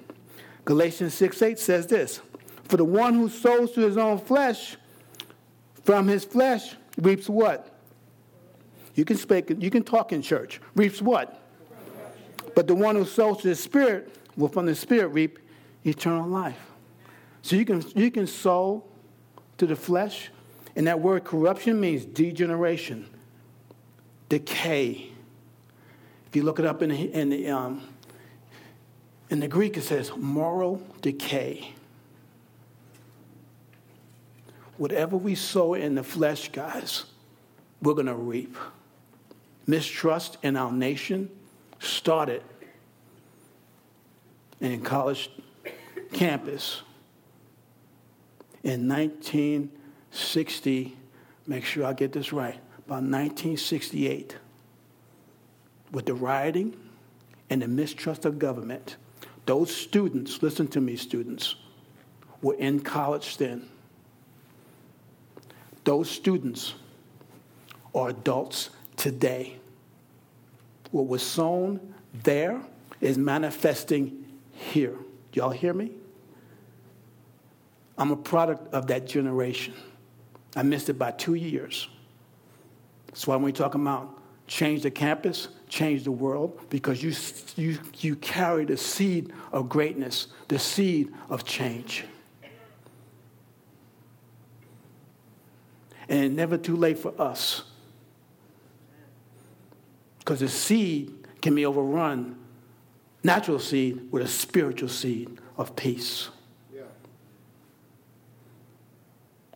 Galatians 0.64 1.16
6 1.16 1.42
8 1.42 1.58
says 1.58 1.88
this 1.88 2.22
For 2.66 2.78
the 2.78 2.86
one 2.86 3.16
who 3.16 3.30
sows 3.30 3.72
to 3.72 3.82
his 3.82 3.98
own 3.98 4.20
flesh, 4.20 4.78
from 5.84 6.08
his 6.08 6.24
flesh 6.24 6.76
reaps 7.00 7.28
what? 7.28 7.80
You 8.94 9.06
can 9.06 9.18
speak, 9.18 9.52
you 9.58 9.72
can 9.72 9.84
talk 9.84 10.14
in 10.14 10.22
church. 10.22 10.62
Reaps 10.76 11.02
what? 11.02 11.42
But 12.54 12.68
the 12.68 12.76
one 12.76 12.96
who 12.96 13.06
sows 13.06 13.42
to 13.42 13.48
the 13.48 13.56
spirit 13.56 14.16
will 14.38 14.48
from 14.48 14.68
the 14.68 14.76
Spirit 14.76 15.08
reap 15.08 15.40
eternal 15.84 16.28
life. 16.28 16.60
So 17.42 17.56
you 17.56 17.66
can, 17.66 17.84
you 17.96 18.12
can 18.12 18.28
sow 18.28 18.84
to 19.58 19.66
the 19.66 19.76
flesh, 19.76 20.30
and 20.76 20.86
that 20.86 21.00
word 21.00 21.24
corruption 21.24 21.80
means 21.80 22.06
degeneration, 22.06 23.10
decay. 24.30 25.11
If 26.32 26.38
you 26.38 26.44
look 26.44 26.60
it 26.60 26.66
up 26.66 26.82
in 26.82 26.92
the, 26.92 27.14
in 27.14 27.28
the, 27.28 27.50
um, 27.50 27.82
in 29.30 29.42
the 29.42 29.50
Greek, 29.50 29.76
it 29.76 29.82
says 29.82 30.14
moral 30.16 30.82
decay. 31.02 31.74
Whatever 34.78 35.18
we 35.18 35.36
sow 35.36 35.74
in 35.74 35.96
the 35.96 36.04
flesh, 36.04 36.50
guys, 36.50 37.04
we're 37.82 37.96
going 37.96 38.06
to 38.06 38.16
reap. 38.16 38.56
Mistrust 39.68 40.38
in 40.42 40.56
our 40.56 40.72
nation 40.72 41.30
started 41.80 42.44
in 44.62 44.80
college 44.80 45.30
campus 46.14 46.82
in 48.64 48.88
1960, 48.88 50.96
make 51.46 51.66
sure 51.66 51.86
I 51.86 51.92
get 51.92 52.14
this 52.14 52.32
right, 52.32 52.58
about 52.86 53.04
1968, 53.04 54.38
with 55.92 56.06
the 56.06 56.14
rioting 56.14 56.76
and 57.50 57.62
the 57.62 57.68
mistrust 57.68 58.26
of 58.26 58.40
government, 58.40 58.96
those 59.46 59.76
students, 59.76 60.42
listen 60.42 60.68
to 60.70 60.82
me, 60.82 60.96
students, 60.96 61.56
were 62.42 62.56
in 62.56 62.80
college 62.80 63.38
then. 63.38 63.68
Those 65.84 66.10
students 66.10 66.74
are 67.94 68.10
adults 68.10 68.70
today. 68.96 69.58
What 70.92 71.08
was 71.08 71.24
sown 71.24 71.94
there 72.24 72.62
is 73.00 73.18
manifesting 73.18 74.26
here. 74.52 74.96
Y'all 75.34 75.50
hear 75.50 75.74
me? 75.74 75.92
I'm 77.98 78.12
a 78.12 78.16
product 78.16 78.74
of 78.74 78.88
that 78.88 79.08
generation. 79.08 79.74
I 80.56 80.64
missed 80.64 80.90
it 80.90 80.98
by 81.00 81.12
two 81.12 81.36
years. 81.36 81.88
That's 83.08 83.28
why 83.28 83.36
when 83.36 83.46
we 83.46 83.52
talk 83.52 83.76
about 83.76 84.21
change 84.52 84.82
the 84.82 84.92
campus, 84.92 85.48
change 85.70 86.04
the 86.04 86.12
world, 86.12 86.60
because 86.70 87.02
you, 87.02 87.14
you, 87.56 87.80
you 88.00 88.18
carry 88.18 88.66
the 88.66 88.76
seed 88.76 89.32
of 89.54 89.70
greatness, 89.70 90.28
the 90.50 90.60
seed 90.60 91.10
of 91.30 91.46
change. 91.46 92.04
And 96.10 96.26
it's 96.26 96.36
never 96.36 96.58
too 96.58 96.76
late 96.76 97.00
for 97.00 97.14
us. 97.20 97.64
Because 100.20 100.42
the 100.42 100.50
seed 100.50 101.14
can 101.42 101.56
be 101.56 101.66
overrun, 101.66 102.36
natural 103.24 103.58
seed, 103.58 104.12
with 104.12 104.22
a 104.22 104.28
spiritual 104.28 104.90
seed 104.90 105.40
of 105.58 105.78
peace. 105.78 106.28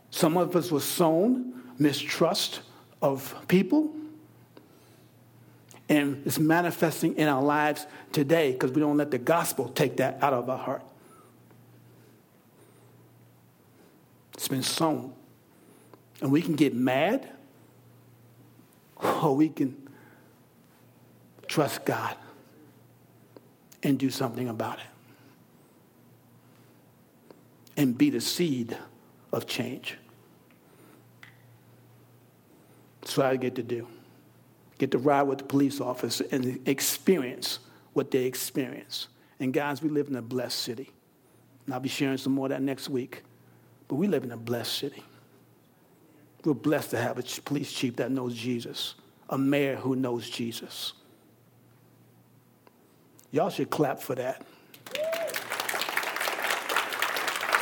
Some 0.09 0.37
of 0.37 0.55
us 0.55 0.71
were 0.71 0.79
sown 0.79 1.51
mistrust 1.77 2.61
of 3.01 3.35
people. 3.49 3.93
And 5.87 6.23
it's 6.25 6.39
manifesting 6.39 7.15
in 7.15 7.27
our 7.27 7.43
lives 7.43 7.85
today 8.11 8.53
because 8.53 8.71
we 8.71 8.81
don't 8.81 8.97
let 8.97 9.11
the 9.11 9.19
gospel 9.19 9.69
take 9.69 9.97
that 9.97 10.21
out 10.23 10.33
of 10.33 10.49
our 10.49 10.57
heart. 10.57 10.83
It's 14.33 14.47
been 14.47 14.63
sown. 14.63 15.13
And 16.21 16.31
we 16.31 16.41
can 16.41 16.55
get 16.55 16.73
mad 16.73 17.29
or 19.21 19.35
we 19.35 19.49
can 19.49 19.89
trust 21.47 21.85
God 21.85 22.15
and 23.83 23.99
do 23.99 24.09
something 24.09 24.49
about 24.49 24.79
it 24.79 24.85
and 27.77 27.97
be 27.97 28.09
the 28.09 28.21
seed 28.21 28.77
of 29.31 29.45
change. 29.45 29.97
That's 33.01 33.17
what 33.17 33.27
I 33.27 33.35
get 33.35 33.55
to 33.55 33.63
do. 33.63 33.87
Get 34.77 34.91
to 34.91 34.97
ride 34.97 35.23
with 35.23 35.39
the 35.39 35.43
police 35.45 35.79
officer 35.79 36.25
and 36.31 36.59
experience 36.67 37.59
what 37.93 38.11
they 38.11 38.25
experience. 38.25 39.07
And 39.39 39.53
guys, 39.53 39.81
we 39.81 39.89
live 39.89 40.07
in 40.07 40.15
a 40.15 40.21
blessed 40.21 40.59
city. 40.59 40.91
And 41.65 41.73
I'll 41.73 41.79
be 41.79 41.89
sharing 41.89 42.17
some 42.17 42.33
more 42.33 42.47
of 42.47 42.49
that 42.51 42.61
next 42.61 42.89
week. 42.89 43.23
But 43.87 43.95
we 43.95 44.07
live 44.07 44.23
in 44.23 44.31
a 44.31 44.37
blessed 44.37 44.73
city. 44.73 45.03
We're 46.43 46.53
blessed 46.53 46.91
to 46.91 46.97
have 46.97 47.17
a 47.17 47.41
police 47.41 47.71
chief 47.71 47.95
that 47.95 48.11
knows 48.11 48.35
Jesus, 48.35 48.95
a 49.29 49.37
mayor 49.37 49.77
who 49.77 49.95
knows 49.95 50.29
Jesus. 50.29 50.93
Y'all 53.31 53.49
should 53.49 53.69
clap 53.69 53.99
for 53.99 54.15
that. 54.15 54.45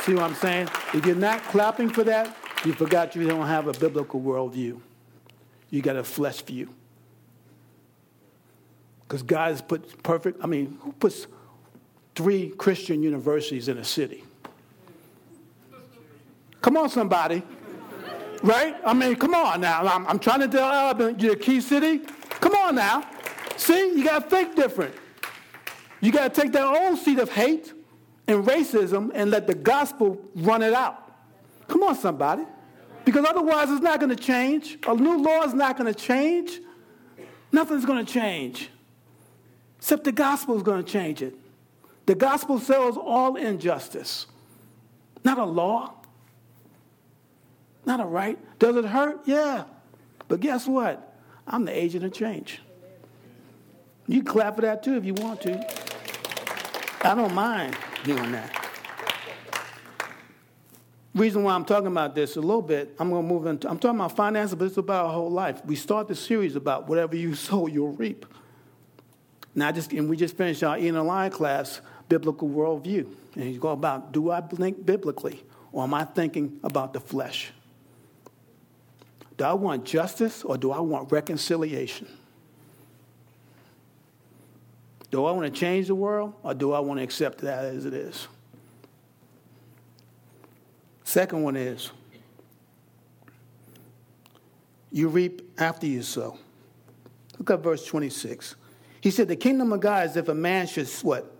See 0.02 0.14
what 0.14 0.24
I'm 0.24 0.34
saying? 0.34 0.68
If 0.92 1.06
you're 1.06 1.16
not 1.16 1.42
clapping 1.44 1.88
for 1.88 2.04
that, 2.04 2.36
you 2.66 2.74
forgot 2.74 3.16
you 3.16 3.26
don't 3.26 3.46
have 3.46 3.68
a 3.68 3.72
biblical 3.72 4.20
worldview 4.20 4.80
you 5.74 5.82
got 5.82 5.96
a 5.96 6.04
flesh 6.04 6.40
view. 6.42 6.72
Because 9.06 9.22
God 9.22 9.50
has 9.50 9.62
put 9.62 10.02
perfect, 10.02 10.42
I 10.42 10.46
mean, 10.46 10.78
who 10.80 10.92
puts 10.92 11.26
three 12.14 12.50
Christian 12.50 13.02
universities 13.02 13.68
in 13.68 13.78
a 13.78 13.84
city? 13.84 14.24
Come 16.60 16.76
on, 16.76 16.88
somebody. 16.88 17.42
Right? 18.42 18.76
I 18.84 18.92
mean, 18.94 19.16
come 19.16 19.34
on 19.34 19.60
now. 19.60 19.86
I'm, 19.86 20.06
I'm 20.06 20.18
trying 20.18 20.40
to 20.40 20.48
tell 20.48 20.68
Abilene, 20.68 21.18
you're 21.18 21.34
a 21.34 21.36
key 21.36 21.60
city. 21.60 21.98
Come 22.40 22.54
on 22.54 22.74
now. 22.74 23.06
See, 23.56 23.96
you 23.96 24.04
got 24.04 24.24
to 24.24 24.30
think 24.30 24.56
different. 24.56 24.94
You 26.00 26.12
got 26.12 26.34
to 26.34 26.40
take 26.40 26.52
that 26.52 26.64
old 26.64 26.98
seed 26.98 27.18
of 27.18 27.30
hate 27.30 27.72
and 28.26 28.44
racism 28.44 29.10
and 29.14 29.30
let 29.30 29.46
the 29.46 29.54
gospel 29.54 30.20
run 30.34 30.62
it 30.62 30.72
out. 30.72 31.12
Come 31.68 31.82
on, 31.82 31.94
somebody. 31.94 32.44
Because 33.04 33.24
otherwise, 33.26 33.70
it's 33.70 33.82
not 33.82 34.00
going 34.00 34.14
to 34.14 34.22
change. 34.22 34.78
A 34.86 34.94
new 34.94 35.18
law 35.18 35.42
is 35.42 35.54
not 35.54 35.76
going 35.76 35.92
to 35.92 35.98
change. 35.98 36.60
Nothing's 37.52 37.84
going 37.84 38.04
to 38.04 38.12
change. 38.12 38.70
Except 39.84 40.04
the 40.04 40.12
gospel 40.12 40.56
is 40.56 40.62
going 40.62 40.82
to 40.82 40.90
change 40.90 41.20
it. 41.20 41.36
The 42.06 42.14
gospel 42.14 42.58
sells 42.58 42.96
all 42.96 43.36
injustice, 43.36 44.24
not 45.24 45.36
a 45.36 45.44
law, 45.44 45.92
not 47.84 48.00
a 48.00 48.06
right. 48.06 48.38
Does 48.58 48.76
it 48.76 48.86
hurt? 48.86 49.20
Yeah. 49.26 49.64
But 50.26 50.40
guess 50.40 50.66
what? 50.66 51.14
I'm 51.46 51.66
the 51.66 51.78
agent 51.78 52.02
of 52.02 52.14
change. 52.14 52.62
You 54.06 54.22
can 54.22 54.32
clap 54.32 54.54
for 54.54 54.62
that 54.62 54.82
too 54.82 54.96
if 54.96 55.04
you 55.04 55.12
want 55.12 55.42
to. 55.42 55.52
I 57.06 57.14
don't 57.14 57.34
mind 57.34 57.76
doing 58.04 58.32
that 58.32 58.64
reason 61.14 61.44
why 61.44 61.54
I'm 61.54 61.64
talking 61.64 61.88
about 61.88 62.14
this 62.14 62.36
a 62.36 62.40
little 62.40 62.60
bit, 62.62 62.96
I'm 62.98 63.10
going 63.10 63.22
to 63.22 63.32
move 63.32 63.46
into, 63.46 63.68
I'm 63.68 63.78
talking 63.78 64.00
about 64.00 64.16
finances, 64.16 64.56
but 64.56 64.64
it's 64.64 64.78
about 64.78 65.06
our 65.06 65.12
whole 65.12 65.30
life. 65.30 65.64
We 65.64 65.76
start 65.76 66.08
the 66.08 66.14
series 66.16 66.56
about 66.56 66.88
whatever 66.88 67.14
you 67.14 67.34
sow, 67.36 67.66
you'll 67.66 67.92
reap. 67.92 68.26
Now, 69.54 69.70
just, 69.70 69.92
and 69.92 70.08
we 70.08 70.16
just 70.16 70.36
finished 70.36 70.62
our 70.62 70.78
Ian 70.78 71.06
Line 71.06 71.30
class, 71.30 71.80
Biblical 72.08 72.48
Worldview. 72.48 73.06
And 73.36 73.52
you 73.52 73.58
go 73.58 73.70
about, 73.70 74.12
do 74.12 74.30
I 74.30 74.40
think 74.40 74.84
biblically, 74.84 75.42
or 75.72 75.84
am 75.84 75.94
I 75.94 76.04
thinking 76.04 76.58
about 76.62 76.92
the 76.92 77.00
flesh? 77.00 77.52
Do 79.36 79.44
I 79.44 79.52
want 79.52 79.84
justice, 79.84 80.44
or 80.44 80.56
do 80.56 80.70
I 80.70 80.80
want 80.80 81.10
reconciliation? 81.10 82.08
Do 85.10 85.24
I 85.24 85.32
want 85.32 85.52
to 85.52 85.60
change 85.60 85.86
the 85.86 85.94
world, 85.94 86.34
or 86.42 86.54
do 86.54 86.72
I 86.72 86.80
want 86.80 86.98
to 86.98 87.04
accept 87.04 87.38
that 87.38 87.64
as 87.64 87.84
it 87.84 87.94
is? 87.94 88.26
Second 91.04 91.42
one 91.42 91.54
is 91.54 91.90
you 94.90 95.08
reap 95.08 95.42
after 95.60 95.86
you 95.86 96.02
sow. 96.02 96.38
Look 97.38 97.50
at 97.50 97.60
verse 97.60 97.84
26. 97.84 98.56
He 99.04 99.10
said, 99.10 99.28
The 99.28 99.36
kingdom 99.36 99.70
of 99.70 99.80
God 99.80 100.08
is 100.08 100.16
if 100.16 100.28
a 100.28 100.34
man 100.34 100.66
should 100.66 100.88
what? 101.02 101.30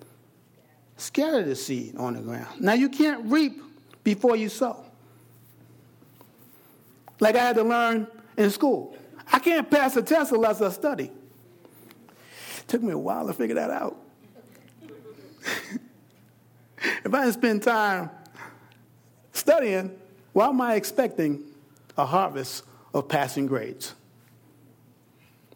Scatter 0.98 1.42
the 1.42 1.56
seed 1.56 1.96
on 1.96 2.12
the 2.12 2.20
ground. 2.20 2.60
Now 2.60 2.74
you 2.74 2.90
can't 2.90 3.24
reap 3.24 3.62
before 4.04 4.36
you 4.36 4.50
sow. 4.50 4.84
Like 7.20 7.36
I 7.36 7.38
had 7.38 7.56
to 7.56 7.62
learn 7.62 8.06
in 8.36 8.50
school. 8.50 8.94
I 9.32 9.38
can't 9.38 9.70
pass 9.70 9.96
a 9.96 10.02
test 10.02 10.32
unless 10.32 10.60
I 10.60 10.68
study. 10.68 11.04
It 11.04 12.68
took 12.68 12.82
me 12.82 12.92
a 12.92 12.98
while 12.98 13.26
to 13.28 13.32
figure 13.32 13.54
that 13.54 13.70
out. 13.70 13.96
if 16.76 17.14
I 17.14 17.24
didn't 17.24 17.32
spend 17.32 17.62
time 17.62 18.10
studying, 19.32 19.98
why 20.34 20.48
am 20.48 20.60
I 20.60 20.74
expecting 20.74 21.42
a 21.96 22.04
harvest 22.04 22.64
of 22.92 23.08
passing 23.08 23.46
grades? 23.46 23.94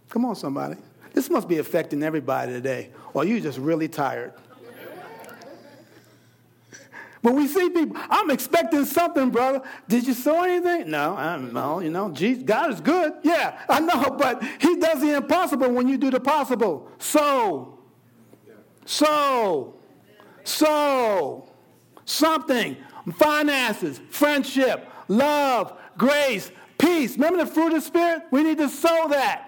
Come 0.09 0.25
on, 0.25 0.37
somebody. 0.37 0.77
This 1.15 1.31
must 1.31 1.49
be 1.49 1.59
affecting 1.59 2.03
everybody 2.03 2.53
today. 2.53 2.91
Or 3.15 3.25
you're 3.25 3.41
just 3.41 3.59
really 3.59 3.89
tired. 3.89 4.33
But 7.23 7.35
we 7.35 7.49
see 7.49 7.69
people, 7.71 7.97
I'm 8.11 8.31
expecting 8.31 8.85
something, 8.85 9.31
brother. 9.31 9.63
Did 9.89 10.07
you 10.07 10.15
sow 10.15 10.45
anything? 10.45 10.91
No, 10.91 11.17
I 11.17 11.37
don't 11.37 11.53
know. 11.53 11.81
You 11.81 11.91
know, 11.91 12.11
Jesus, 12.11 12.45
God 12.45 12.73
is 12.73 12.81
good. 12.81 13.13
Yeah, 13.23 13.59
I 13.69 13.81
know, 13.81 14.11
but 14.19 14.43
He 14.61 14.77
does 14.77 15.01
the 15.01 15.17
impossible 15.17 15.71
when 15.71 15.89
you 15.89 15.99
do 15.99 16.11
the 16.11 16.21
possible. 16.21 16.89
So, 16.99 17.79
so, 18.85 19.75
so, 20.45 21.49
something. 22.05 22.77
Finances, 23.17 24.01
friendship, 24.11 24.87
love, 25.09 25.73
grace, 25.97 26.51
peace. 26.77 27.15
Remember 27.15 27.45
the 27.45 27.51
fruit 27.51 27.69
of 27.69 27.75
the 27.75 27.81
Spirit? 27.81 28.23
We 28.31 28.43
need 28.43 28.59
to 28.59 28.69
sow 28.69 29.09
that. 29.09 29.48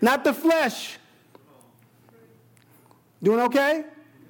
Not 0.00 0.24
the 0.24 0.32
flesh. 0.32 0.98
Doing 3.22 3.40
okay? 3.40 3.84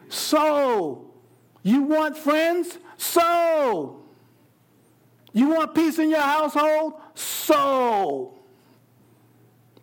So, 0.09 1.07
You 1.62 1.83
want 1.83 2.17
friends? 2.17 2.79
So, 2.97 4.03
You 5.33 5.49
want 5.50 5.75
peace 5.75 5.99
in 5.99 6.11
your 6.11 6.21
household? 6.21 6.95
So, 7.15 8.35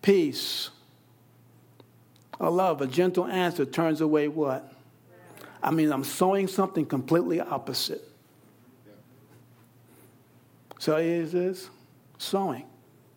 Peace. 0.01 0.69
A 2.39 2.49
love, 2.49 2.81
a 2.81 2.87
gentle 2.87 3.25
answer 3.25 3.65
turns 3.65 4.01
away 4.01 4.27
what? 4.27 4.71
I 5.61 5.71
mean, 5.71 5.91
I'm 5.91 6.03
sowing 6.03 6.47
something 6.47 6.85
completely 6.85 7.41
opposite. 7.41 8.03
So 10.79 10.97
is 10.97 11.69
sowing. 12.17 12.65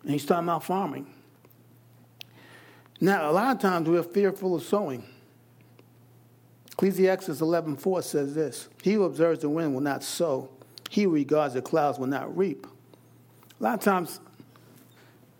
And 0.02 0.12
he's 0.12 0.24
talking 0.24 0.44
about 0.44 0.64
farming. 0.64 1.06
Now, 3.00 3.30
a 3.30 3.32
lot 3.32 3.56
of 3.56 3.62
times 3.62 3.88
we're 3.88 4.02
fearful 4.02 4.54
of 4.54 4.62
sowing. 4.62 5.04
Ecclesiastes 6.72 7.40
11.4 7.40 8.04
says 8.04 8.34
this, 8.34 8.68
He 8.82 8.94
who 8.94 9.04
observes 9.04 9.40
the 9.40 9.48
wind 9.48 9.74
will 9.74 9.80
not 9.80 10.02
sow. 10.02 10.50
He 10.88 11.04
who 11.04 11.10
regards 11.10 11.54
the 11.54 11.62
clouds 11.62 11.98
will 11.98 12.06
not 12.06 12.36
reap. 12.36 12.66
A 13.58 13.62
lot 13.62 13.74
of 13.74 13.80
times, 13.80 14.20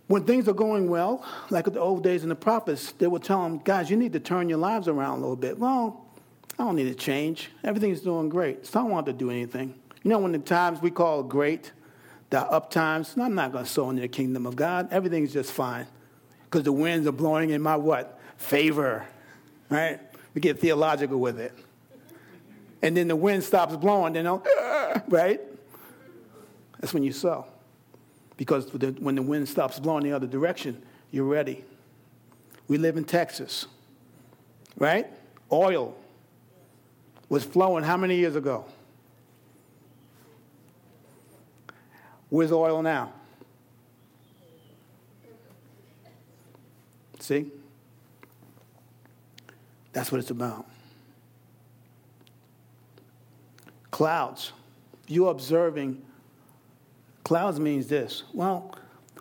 when 0.07 0.25
things 0.25 0.49
are 0.49 0.55
going 0.55 0.89
well, 0.89 1.25
like 1.51 1.65
the 1.67 1.81
old 1.81 2.03
days 2.03 2.23
in 2.23 2.29
the 2.29 2.35
prophets, 2.35 2.93
they 2.93 3.07
would 3.07 3.23
tell 3.23 3.43
them, 3.43 3.59
guys, 3.59 3.91
you 3.91 3.97
need 3.97 4.13
to 4.13 4.21
turn 4.21 4.49
your 4.49 4.59
lives 4.59 4.89
around 4.89 5.19
a 5.19 5.21
little 5.21 5.37
bit. 5.37 5.59
Well, 5.59 6.05
I 6.59 6.65
don't 6.65 6.77
need 6.77 6.89
to 6.89 6.95
change. 6.95 7.51
Everything's 7.65 8.01
doing 8.01 8.29
great. 8.29 8.67
So 8.67 8.81
I 8.81 8.83
don't 8.83 8.93
want 8.93 9.07
to 9.07 9.13
do 9.13 9.31
anything. 9.31 9.75
You 10.03 10.11
know, 10.11 10.19
when 10.19 10.33
the 10.33 10.39
times 10.39 10.81
we 10.83 10.91
call 10.91 11.23
great, 11.23 11.73
the 12.31 12.41
up 12.41 12.71
times, 12.71 13.15
I'm 13.19 13.35
not 13.35 13.53
going 13.53 13.65
to 13.65 13.71
sow 13.71 13.91
into 13.91 14.03
the 14.03 14.09
kingdom 14.09 14.47
of 14.47 14.57
God. 14.57 14.89
Everything's 14.93 15.33
just 15.33 15.53
fine. 15.53 15.87
Because 16.51 16.65
the 16.65 16.73
winds 16.73 17.07
are 17.07 17.13
blowing 17.13 17.51
in 17.51 17.63
my 17.63 17.77
what? 17.77 18.19
Favor. 18.37 19.07
Right? 19.69 20.01
We 20.35 20.41
get 20.41 20.59
theological 20.59 21.19
with 21.19 21.39
it. 21.39 21.53
And 22.83 22.97
then 22.97 23.07
the 23.07 23.15
wind 23.15 23.45
stops 23.45 23.77
blowing, 23.77 24.17
you 24.17 24.23
know, 24.25 24.43
right? 25.09 25.41
That's 26.81 26.93
when 26.93 27.05
you 27.05 27.13
sow. 27.13 27.47
Because 28.37 28.73
when 28.73 29.15
the 29.15 29.23
wind 29.23 29.49
stops 29.49 29.79
blowing 29.79 30.03
the 30.03 30.13
other 30.13 30.27
direction, 30.27 30.83
you're 31.13 31.27
ready. 31.27 31.65
We 32.67 32.79
live 32.79 32.97
in 32.97 33.05
Texas, 33.05 33.67
right? 34.77 35.07
Oil 35.53 35.95
was 37.29 37.45
flowing 37.45 37.85
how 37.85 37.97
many 37.97 38.17
years 38.17 38.35
ago? 38.35 38.65
Where's 42.29 42.51
oil 42.51 42.83
now? 42.83 43.13
See? 47.31 47.47
That's 49.93 50.11
what 50.11 50.19
it's 50.19 50.33
about. 50.33 50.67
Clouds. 53.93 54.53
You 55.07 55.29
observing 55.29 56.03
clouds 57.23 57.61
means 57.61 57.87
this. 57.87 58.25
Well, 58.35 58.75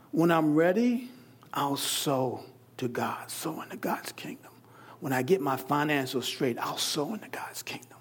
when 0.09 0.31
I'm 0.31 0.55
ready, 0.55 1.11
I'll 1.53 1.77
sow 1.77 2.43
to 2.77 2.87
God, 2.87 3.29
sow 3.29 3.61
into 3.61 3.77
God's 3.77 4.11
kingdom. 4.13 4.53
When 5.01 5.13
I 5.13 5.21
get 5.21 5.39
my 5.39 5.55
financials 5.55 6.23
straight, 6.23 6.57
I'll 6.57 6.79
sow 6.79 7.13
into 7.13 7.27
God's 7.27 7.61
kingdom. 7.61 7.99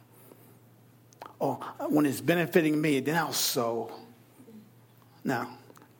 Or 1.38 1.56
when 1.90 2.06
it's 2.06 2.22
benefiting 2.22 2.80
me, 2.80 3.00
then 3.00 3.14
I'll 3.14 3.34
sow. 3.34 3.92
Now, 5.22 5.50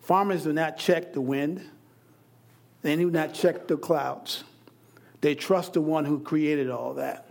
farmers 0.01 0.45
do 0.45 0.55
not 0.55 0.79
check 0.79 1.13
the 1.13 1.21
wind, 1.21 1.61
they 2.83 2.97
do 2.97 3.11
not 3.11 3.35
check 3.35 3.67
the 3.67 3.77
clouds. 3.77 4.45
They 5.21 5.35
trust 5.35 5.73
the 5.73 5.81
one 5.81 6.05
who 6.05 6.21
created 6.21 6.71
all 6.71 6.95
that. 6.95 7.27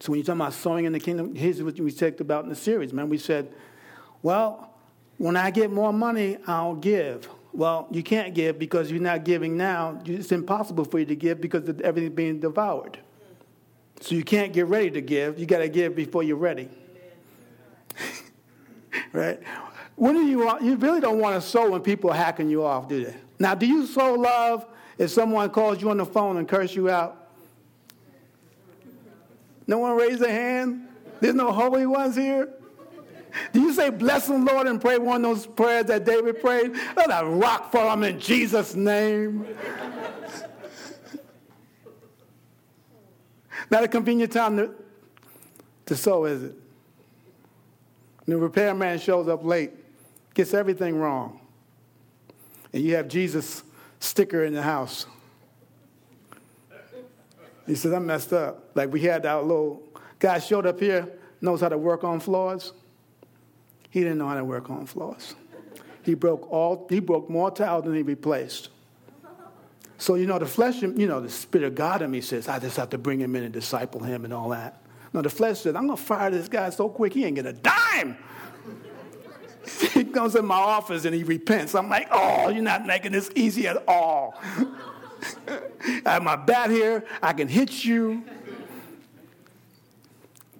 So 0.00 0.10
when 0.10 0.18
you're 0.18 0.26
talking 0.26 0.40
about 0.40 0.54
sowing 0.54 0.84
in 0.84 0.92
the 0.92 1.00
kingdom, 1.00 1.34
here's 1.34 1.62
what 1.62 1.78
we 1.78 1.90
talked 1.90 2.20
about 2.20 2.44
in 2.44 2.50
the 2.50 2.56
series, 2.56 2.92
man. 2.92 3.08
We 3.08 3.18
said, 3.18 3.52
well, 4.22 4.70
when 5.18 5.36
I 5.36 5.50
get 5.50 5.70
more 5.70 5.92
money, 5.92 6.38
I'll 6.46 6.74
give. 6.74 7.28
Well, 7.52 7.86
you 7.90 8.02
can't 8.02 8.34
give 8.34 8.58
because 8.58 8.90
you're 8.90 9.00
not 9.00 9.24
giving 9.24 9.56
now. 9.56 10.00
It's 10.04 10.32
impossible 10.32 10.84
for 10.84 10.98
you 10.98 11.06
to 11.06 11.16
give 11.16 11.40
because 11.40 11.68
everything's 11.82 12.14
being 12.14 12.40
devoured. 12.40 12.98
So 14.00 14.14
you 14.14 14.24
can't 14.24 14.52
get 14.52 14.66
ready 14.66 14.90
to 14.90 15.00
give. 15.00 15.38
You 15.38 15.46
got 15.46 15.58
to 15.58 15.68
give 15.68 15.94
before 15.94 16.22
you're 16.22 16.36
ready. 16.36 16.68
right? 19.12 19.40
When 19.96 20.14
do 20.14 20.26
you 20.26 20.44
want, 20.44 20.62
you 20.62 20.76
really 20.76 21.00
don't 21.00 21.18
want 21.20 21.40
to 21.40 21.48
sow 21.48 21.70
when 21.70 21.80
people 21.80 22.10
are 22.10 22.16
hacking 22.16 22.50
you 22.50 22.64
off, 22.64 22.88
do 22.88 23.04
they? 23.04 23.14
Now, 23.44 23.54
do 23.54 23.66
you 23.66 23.86
sow 23.86 24.14
love 24.14 24.64
if 24.96 25.10
someone 25.10 25.50
calls 25.50 25.82
you 25.82 25.90
on 25.90 25.98
the 25.98 26.06
phone 26.06 26.38
and 26.38 26.48
curse 26.48 26.74
you 26.74 26.88
out? 26.88 27.28
No 29.66 29.80
one 29.80 29.98
raise 29.98 30.18
their 30.18 30.32
hand? 30.32 30.88
There's 31.20 31.34
no 31.34 31.52
holy 31.52 31.84
ones 31.84 32.16
here? 32.16 32.48
Do 33.52 33.60
you 33.60 33.74
say, 33.74 33.90
bless 33.90 34.28
the 34.28 34.38
Lord, 34.38 34.66
and 34.66 34.80
pray 34.80 34.96
one 34.96 35.22
of 35.22 35.36
those 35.36 35.46
prayers 35.46 35.84
that 35.88 36.06
David 36.06 36.40
prayed? 36.40 36.72
Let 36.96 37.10
a 37.10 37.26
rock 37.26 37.70
fall 37.70 37.86
on 37.88 38.02
in 38.02 38.18
Jesus' 38.18 38.74
name. 38.74 39.46
Not 43.70 43.84
a 43.84 43.88
convenient 43.88 44.32
time 44.32 44.56
to, 44.56 44.70
to 45.84 45.94
sow, 45.94 46.24
is 46.24 46.44
it? 46.44 46.54
The 48.24 48.38
repairman 48.38 49.00
shows 49.00 49.28
up 49.28 49.44
late, 49.44 49.72
gets 50.32 50.54
everything 50.54 50.96
wrong. 50.96 51.43
And 52.74 52.82
you 52.82 52.96
have 52.96 53.06
Jesus' 53.06 53.62
sticker 54.00 54.44
in 54.44 54.52
the 54.52 54.62
house. 54.62 55.06
He 57.66 57.76
says, 57.76 57.92
I'm 57.92 58.04
messed 58.04 58.32
up. 58.32 58.72
Like 58.74 58.92
we 58.92 59.00
had 59.00 59.22
that 59.22 59.44
little 59.44 59.82
guy 60.18 60.40
showed 60.40 60.66
up 60.66 60.80
here, 60.80 61.08
knows 61.40 61.60
how 61.60 61.68
to 61.68 61.78
work 61.78 62.02
on 62.02 62.18
floors. 62.18 62.72
He 63.90 64.00
didn't 64.00 64.18
know 64.18 64.26
how 64.26 64.34
to 64.34 64.44
work 64.44 64.70
on 64.70 64.86
floors. 64.86 65.36
He 66.02 66.14
broke 66.14 66.50
all 66.50 66.86
he 66.90 66.98
broke 66.98 67.30
more 67.30 67.50
tiles 67.50 67.84
than 67.84 67.94
he 67.94 68.02
replaced. 68.02 68.70
So, 69.96 70.16
you 70.16 70.26
know, 70.26 70.40
the 70.40 70.46
flesh, 70.46 70.82
you 70.82 71.06
know, 71.06 71.20
the 71.20 71.30
Spirit 71.30 71.68
of 71.68 71.74
God 71.76 72.02
in 72.02 72.10
me 72.10 72.20
says, 72.20 72.48
I 72.48 72.58
just 72.58 72.76
have 72.76 72.90
to 72.90 72.98
bring 72.98 73.20
him 73.20 73.36
in 73.36 73.44
and 73.44 73.52
disciple 73.52 74.02
him 74.02 74.24
and 74.24 74.34
all 74.34 74.48
that. 74.48 74.82
No, 75.12 75.22
the 75.22 75.30
flesh 75.30 75.60
says, 75.60 75.76
I'm 75.76 75.88
to 75.88 75.96
fire 75.96 76.30
this 76.30 76.48
guy 76.48 76.70
so 76.70 76.88
quick 76.88 77.12
he 77.12 77.24
ain't 77.24 77.36
get 77.36 77.46
a 77.46 77.52
dime. 77.52 78.18
he 79.92 80.04
comes 80.04 80.34
in 80.34 80.46
my 80.46 80.56
office 80.56 81.04
and 81.04 81.14
he 81.14 81.24
repents. 81.24 81.74
I'm 81.74 81.88
like, 81.88 82.08
oh, 82.10 82.48
you're 82.48 82.62
not 82.62 82.86
making 82.86 83.12
this 83.12 83.30
easy 83.34 83.66
at 83.66 83.82
all. 83.88 84.34
I 86.06 86.12
have 86.12 86.22
my 86.22 86.36
bat 86.36 86.70
here. 86.70 87.04
I 87.22 87.32
can 87.32 87.48
hit 87.48 87.84
you. 87.84 88.24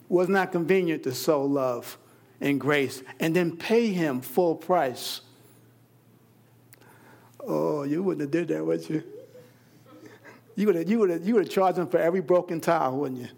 Was 0.09 0.29
not 0.29 0.53
convenient 0.53 1.03
to 1.05 1.15
sow 1.15 1.45
love 1.45 1.99
and 2.41 2.61
grace 2.61 3.03
and 3.21 3.35
then 3.35 3.57
pay 3.57 3.91
him 3.91 4.21
full 4.21 4.55
price. 4.55 5.23
Oh, 7.47 7.83
you 7.83 8.03
wouldn't 8.03 8.23
have 8.23 8.31
did 8.31 8.49
that, 8.49 8.65
would 8.65 8.89
you? 8.89 9.03
You 10.57 10.67
would 10.67 10.77
have, 10.77 10.89
you 10.89 10.99
would 11.01 11.11
have, 11.11 11.27
you 11.27 11.35
would 11.35 11.45
have 11.45 11.53
charged 11.53 11.79
them 11.79 11.89
for 11.89 11.99
every 11.99 12.21
broken 12.21 12.61
tile, 12.61 12.97
wouldn't 12.97 13.21
you? 13.21 13.29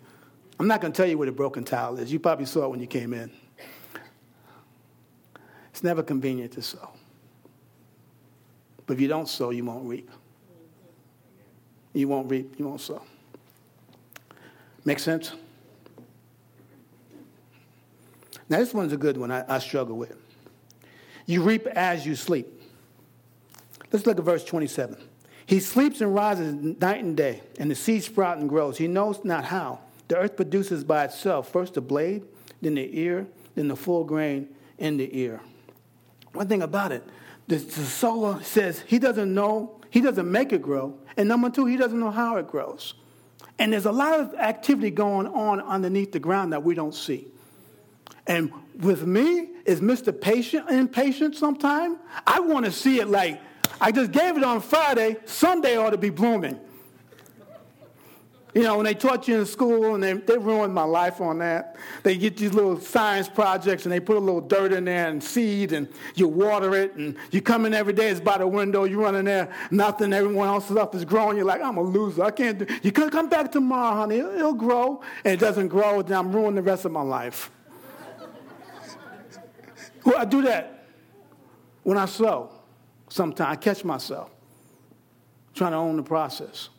I'm 0.60 0.68
not 0.68 0.80
going 0.80 0.92
to 0.92 0.96
tell 0.96 1.08
you 1.08 1.18
what 1.18 1.28
a 1.28 1.32
broken 1.32 1.64
tile 1.64 1.98
is. 1.98 2.12
You 2.12 2.18
probably 2.18 2.46
saw 2.46 2.64
it 2.64 2.70
when 2.70 2.80
you 2.80 2.86
came 2.86 3.12
in. 3.14 3.30
It's 5.76 5.82
never 5.82 6.02
convenient 6.02 6.52
to 6.52 6.62
sow. 6.62 6.88
But 8.86 8.94
if 8.94 9.00
you 9.02 9.08
don't 9.08 9.28
sow, 9.28 9.50
you 9.50 9.62
won't 9.62 9.84
reap. 9.84 10.10
You 11.92 12.08
won't 12.08 12.30
reap, 12.30 12.54
you 12.58 12.66
won't 12.66 12.80
sow. 12.80 13.02
Make 14.86 14.98
sense? 14.98 15.32
Now, 18.48 18.56
this 18.56 18.72
one's 18.72 18.94
a 18.94 18.96
good 18.96 19.18
one 19.18 19.30
I, 19.30 19.44
I 19.46 19.58
struggle 19.58 19.98
with. 19.98 20.16
You 21.26 21.42
reap 21.42 21.66
as 21.66 22.06
you 22.06 22.16
sleep. 22.16 22.46
Let's 23.92 24.06
look 24.06 24.18
at 24.18 24.24
verse 24.24 24.46
27. 24.46 24.96
He 25.44 25.60
sleeps 25.60 26.00
and 26.00 26.14
rises 26.14 26.54
night 26.54 27.04
and 27.04 27.14
day, 27.14 27.42
and 27.58 27.70
the 27.70 27.74
seed 27.74 28.02
sprouts 28.02 28.40
and 28.40 28.48
grows. 28.48 28.78
He 28.78 28.88
knows 28.88 29.22
not 29.26 29.44
how. 29.44 29.80
The 30.08 30.16
earth 30.16 30.36
produces 30.36 30.84
by 30.84 31.04
itself 31.04 31.52
first 31.52 31.74
the 31.74 31.82
blade, 31.82 32.24
then 32.62 32.76
the 32.76 32.98
ear, 32.98 33.26
then 33.54 33.68
the 33.68 33.76
full 33.76 34.04
grain 34.04 34.48
in 34.78 34.96
the 34.96 35.10
ear. 35.20 35.42
One 36.36 36.48
thing 36.48 36.62
about 36.62 36.92
it, 36.92 37.02
the, 37.48 37.56
the 37.56 37.84
sower 37.84 38.42
says 38.42 38.80
he 38.86 38.98
doesn't 38.98 39.32
know, 39.32 39.80
he 39.90 40.00
doesn't 40.00 40.30
make 40.30 40.52
it 40.52 40.62
grow. 40.62 40.98
And 41.16 41.28
number 41.28 41.48
two, 41.50 41.66
he 41.66 41.76
doesn't 41.76 41.98
know 41.98 42.10
how 42.10 42.36
it 42.36 42.46
grows. 42.46 42.94
And 43.58 43.72
there's 43.72 43.86
a 43.86 43.92
lot 43.92 44.20
of 44.20 44.34
activity 44.34 44.90
going 44.90 45.26
on 45.28 45.60
underneath 45.62 46.12
the 46.12 46.20
ground 46.20 46.52
that 46.52 46.62
we 46.62 46.74
don't 46.74 46.94
see. 46.94 47.26
And 48.26 48.52
with 48.80 49.06
me, 49.06 49.48
is 49.64 49.80
Mr. 49.80 50.18
Patient 50.18 50.68
impatient 50.70 51.36
sometime? 51.36 51.96
I 52.26 52.40
want 52.40 52.66
to 52.66 52.72
see 52.72 53.00
it 53.00 53.08
like 53.08 53.40
I 53.80 53.92
just 53.92 54.12
gave 54.12 54.36
it 54.36 54.44
on 54.44 54.60
Friday. 54.60 55.16
Sunday 55.24 55.76
ought 55.76 55.90
to 55.90 55.98
be 55.98 56.10
blooming. 56.10 56.58
You 58.56 58.62
know, 58.62 58.78
when 58.78 58.86
they 58.86 58.94
taught 58.94 59.28
you 59.28 59.38
in 59.38 59.44
school 59.44 59.96
and 59.96 60.02
they, 60.02 60.14
they 60.14 60.38
ruined 60.38 60.72
my 60.72 60.82
life 60.82 61.20
on 61.20 61.40
that. 61.40 61.76
They 62.02 62.16
get 62.16 62.38
these 62.38 62.54
little 62.54 62.80
science 62.80 63.28
projects 63.28 63.84
and 63.84 63.92
they 63.92 64.00
put 64.00 64.16
a 64.16 64.20
little 64.20 64.40
dirt 64.40 64.72
in 64.72 64.86
there 64.86 65.08
and 65.08 65.22
seed 65.22 65.74
and 65.74 65.86
you 66.14 66.26
water 66.26 66.74
it 66.74 66.94
and 66.94 67.18
you 67.30 67.42
come 67.42 67.66
in 67.66 67.74
every 67.74 67.92
day, 67.92 68.08
it's 68.08 68.18
by 68.18 68.38
the 68.38 68.46
window, 68.46 68.84
you 68.84 68.98
run 68.98 69.14
in 69.14 69.26
there, 69.26 69.54
nothing, 69.70 70.10
everyone 70.14 70.48
else's 70.48 70.70
stuff 70.70 70.94
is 70.94 71.04
growing. 71.04 71.36
You're 71.36 71.44
like, 71.44 71.60
I'm 71.60 71.76
a 71.76 71.82
loser. 71.82 72.22
I 72.22 72.30
can't 72.30 72.60
do 72.60 72.66
You 72.82 72.92
can 72.92 73.10
come 73.10 73.28
back 73.28 73.52
tomorrow, 73.52 73.94
honey. 73.94 74.20
It'll, 74.20 74.34
it'll 74.34 74.54
grow. 74.54 75.02
And 75.26 75.34
it 75.34 75.38
doesn't 75.38 75.68
grow, 75.68 76.00
then 76.00 76.16
I'm 76.16 76.32
ruining 76.32 76.54
the 76.54 76.62
rest 76.62 76.86
of 76.86 76.92
my 76.92 77.02
life. 77.02 77.50
well, 80.02 80.16
I 80.16 80.24
do 80.24 80.40
that 80.40 80.86
when 81.82 81.98
I 81.98 82.06
sow. 82.06 82.52
Sometimes 83.10 83.52
I 83.52 83.56
catch 83.56 83.84
myself 83.84 84.30
trying 85.52 85.72
to 85.72 85.76
own 85.76 85.98
the 85.98 86.02
process 86.02 86.70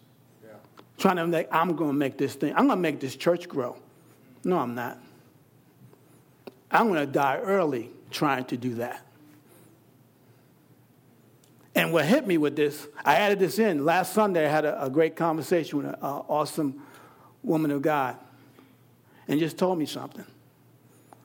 trying 0.98 1.18
to 1.18 1.28
make, 1.28 1.48
I'm 1.52 1.76
going 1.76 1.92
to 1.92 1.98
make 1.98 2.18
this 2.18 2.36
thing, 2.36 2.54
I'm 2.56 2.68
going 2.68 2.78
to 2.78 2.82
make 2.82 3.00
this 3.00 3.16
church 3.16 3.48
grow. 3.48 3.78
No, 4.44 4.58
I'm 4.58 4.76
not. 4.76 4.98
I'm 6.72 6.88
going 6.88 7.06
to 7.06 7.12
die 7.12 7.38
early 7.38 7.90
trying 8.12 8.46
to 8.46 8.58
do 8.58 8.76
that. 8.76 9.04
And 11.76 11.94
what 11.94 12.06
hit 12.06 12.26
me 12.26 12.38
with 12.38 12.56
this, 12.56 12.88
I 13.06 13.16
added 13.18 13.40
this 13.40 13.60
in. 13.60 13.86
Last 13.86 14.14
Sunday, 14.14 14.48
I 14.48 14.50
had 14.50 14.66
a, 14.66 14.86
a 14.86 14.90
great 14.90 15.16
conversation 15.16 15.78
with 15.78 15.88
an 15.88 15.96
uh, 16.02 16.24
awesome 16.28 16.82
woman 17.44 17.70
of 17.70 17.84
God 17.84 18.18
and 19.28 19.40
just 19.40 19.58
told 19.58 19.78
me 19.78 19.86
something. 19.86 20.26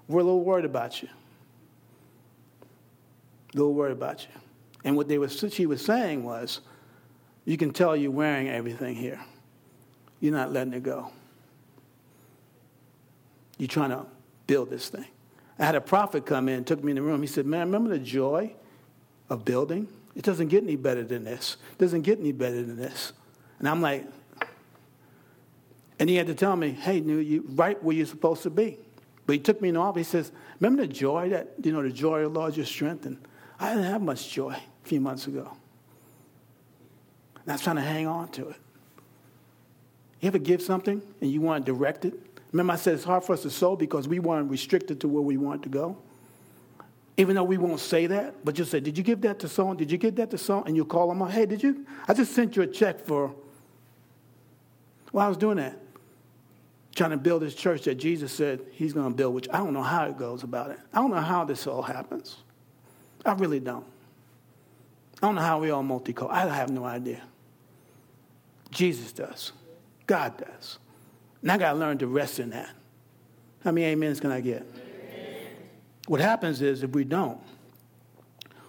We're 0.08 0.20
a 0.20 0.24
little 0.24 0.44
worried 0.44 0.66
about 0.66 1.02
you. 1.02 1.08
A 3.54 3.56
little 3.56 3.72
worried 3.72 3.92
about 3.92 4.22
you. 4.24 4.40
And 4.84 4.96
what 4.96 5.08
they 5.08 5.18
was, 5.18 5.42
she 5.52 5.66
was 5.66 5.82
saying 5.82 6.22
was, 6.24 6.60
you 7.44 7.56
can 7.56 7.72
tell 7.72 7.96
you're 7.96 8.10
wearing 8.10 8.48
everything 8.48 8.94
here. 8.94 9.20
You're 10.22 10.32
not 10.32 10.52
letting 10.52 10.72
it 10.72 10.84
go. 10.84 11.10
You're 13.58 13.68
trying 13.68 13.90
to 13.90 14.06
build 14.46 14.70
this 14.70 14.88
thing. 14.88 15.04
I 15.58 15.66
had 15.66 15.74
a 15.74 15.80
prophet 15.80 16.24
come 16.24 16.48
in, 16.48 16.64
took 16.64 16.82
me 16.82 16.92
in 16.92 16.96
the 16.96 17.02
room. 17.02 17.20
He 17.20 17.26
said, 17.26 17.44
Man, 17.44 17.66
remember 17.66 17.90
the 17.90 17.98
joy 17.98 18.54
of 19.28 19.44
building? 19.44 19.88
It 20.14 20.22
doesn't 20.22 20.46
get 20.46 20.62
any 20.62 20.76
better 20.76 21.02
than 21.02 21.24
this. 21.24 21.56
It 21.72 21.78
doesn't 21.78 22.02
get 22.02 22.20
any 22.20 22.30
better 22.30 22.62
than 22.62 22.76
this. 22.76 23.12
And 23.58 23.68
I'm 23.68 23.82
like, 23.82 24.06
and 25.98 26.08
he 26.08 26.14
had 26.14 26.28
to 26.28 26.34
tell 26.34 26.54
me, 26.54 26.70
hey, 26.70 27.00
you 27.00 27.44
right 27.50 27.82
where 27.82 27.96
you're 27.96 28.06
supposed 28.06 28.44
to 28.44 28.50
be. 28.50 28.78
But 29.26 29.32
he 29.32 29.38
took 29.40 29.60
me 29.60 29.70
in 29.70 29.74
the 29.74 29.80
office. 29.80 30.06
He 30.06 30.10
says, 30.10 30.32
remember 30.60 30.86
the 30.86 30.92
joy 30.92 31.30
that, 31.30 31.48
you 31.62 31.72
know, 31.72 31.82
the 31.82 31.90
joy 31.90 32.20
of 32.20 32.32
the 32.32 32.38
Lord 32.38 32.56
your 32.56 32.66
strength? 32.66 33.06
And 33.06 33.18
I 33.58 33.70
didn't 33.70 33.90
have 33.90 34.02
much 34.02 34.30
joy 34.30 34.52
a 34.52 34.88
few 34.88 35.00
months 35.00 35.26
ago. 35.26 35.50
And 37.42 37.50
I 37.50 37.52
was 37.54 37.62
trying 37.62 37.76
to 37.76 37.82
hang 37.82 38.06
on 38.06 38.28
to 38.32 38.50
it. 38.50 38.56
You 40.22 40.28
ever 40.28 40.38
give 40.38 40.62
something 40.62 41.02
and 41.20 41.30
you 41.30 41.40
want 41.40 41.66
to 41.66 41.72
direct 41.72 42.04
it? 42.04 42.14
Remember, 42.52 42.72
I 42.72 42.76
said 42.76 42.94
it's 42.94 43.04
hard 43.04 43.24
for 43.24 43.32
us 43.32 43.42
to 43.42 43.50
sow 43.50 43.74
because 43.76 44.06
we 44.06 44.20
want 44.20 44.46
to 44.46 44.50
restrict 44.50 44.90
it 44.90 45.00
to 45.00 45.08
where 45.08 45.22
we 45.22 45.36
want 45.36 45.64
to 45.64 45.68
go. 45.68 45.98
Even 47.16 47.34
though 47.34 47.44
we 47.44 47.58
won't 47.58 47.80
say 47.80 48.06
that, 48.06 48.44
but 48.44 48.54
just 48.54 48.70
say, 48.70 48.78
Did 48.78 48.96
you 48.96 49.04
give 49.04 49.20
that 49.22 49.40
to 49.40 49.48
someone? 49.48 49.76
Did 49.76 49.90
you 49.90 49.98
give 49.98 50.14
that 50.16 50.30
to 50.30 50.38
someone? 50.38 50.68
And 50.68 50.76
you 50.76 50.84
call 50.84 51.08
them 51.08 51.20
up, 51.22 51.30
Hey, 51.30 51.44
did 51.44 51.62
you? 51.62 51.84
I 52.06 52.14
just 52.14 52.32
sent 52.32 52.56
you 52.56 52.62
a 52.62 52.66
check 52.66 53.04
for. 53.04 53.34
Well, 55.12 55.26
I 55.26 55.28
was 55.28 55.36
doing 55.36 55.56
that. 55.56 55.76
Trying 56.94 57.10
to 57.10 57.16
build 57.16 57.42
this 57.42 57.54
church 57.54 57.82
that 57.84 57.96
Jesus 57.96 58.32
said 58.32 58.60
he's 58.70 58.92
going 58.92 59.10
to 59.10 59.14
build, 59.14 59.34
which 59.34 59.48
I 59.52 59.58
don't 59.58 59.72
know 59.72 59.82
how 59.82 60.06
it 60.06 60.16
goes 60.16 60.42
about 60.42 60.70
it. 60.70 60.78
I 60.92 60.98
don't 60.98 61.10
know 61.10 61.20
how 61.20 61.44
this 61.44 61.66
all 61.66 61.82
happens. 61.82 62.36
I 63.24 63.32
really 63.32 63.60
don't. 63.60 63.84
I 65.22 65.26
don't 65.26 65.34
know 65.34 65.42
how 65.42 65.58
we 65.58 65.70
all 65.70 65.82
multicultural. 65.82 66.30
I 66.30 66.46
have 66.54 66.70
no 66.70 66.84
idea. 66.84 67.22
Jesus 68.70 69.12
does. 69.12 69.52
God 70.06 70.36
does. 70.38 70.78
And 71.40 71.50
I 71.50 71.58
got 71.58 71.72
to 71.72 71.78
learn 71.78 71.98
to 71.98 72.06
rest 72.06 72.38
in 72.38 72.50
that. 72.50 72.70
How 73.64 73.72
many 73.72 73.92
amens 73.92 74.20
can 74.20 74.30
I 74.30 74.40
get? 74.40 74.62
Amen. 74.62 75.46
What 76.06 76.20
happens 76.20 76.62
is 76.62 76.82
if 76.82 76.90
we 76.90 77.04
don't, 77.04 77.38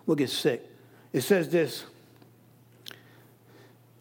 we'll 0.06 0.15
get 0.15 0.30
sick. 0.30 0.69
It 1.12 1.22
says 1.22 1.50
this 1.50 1.86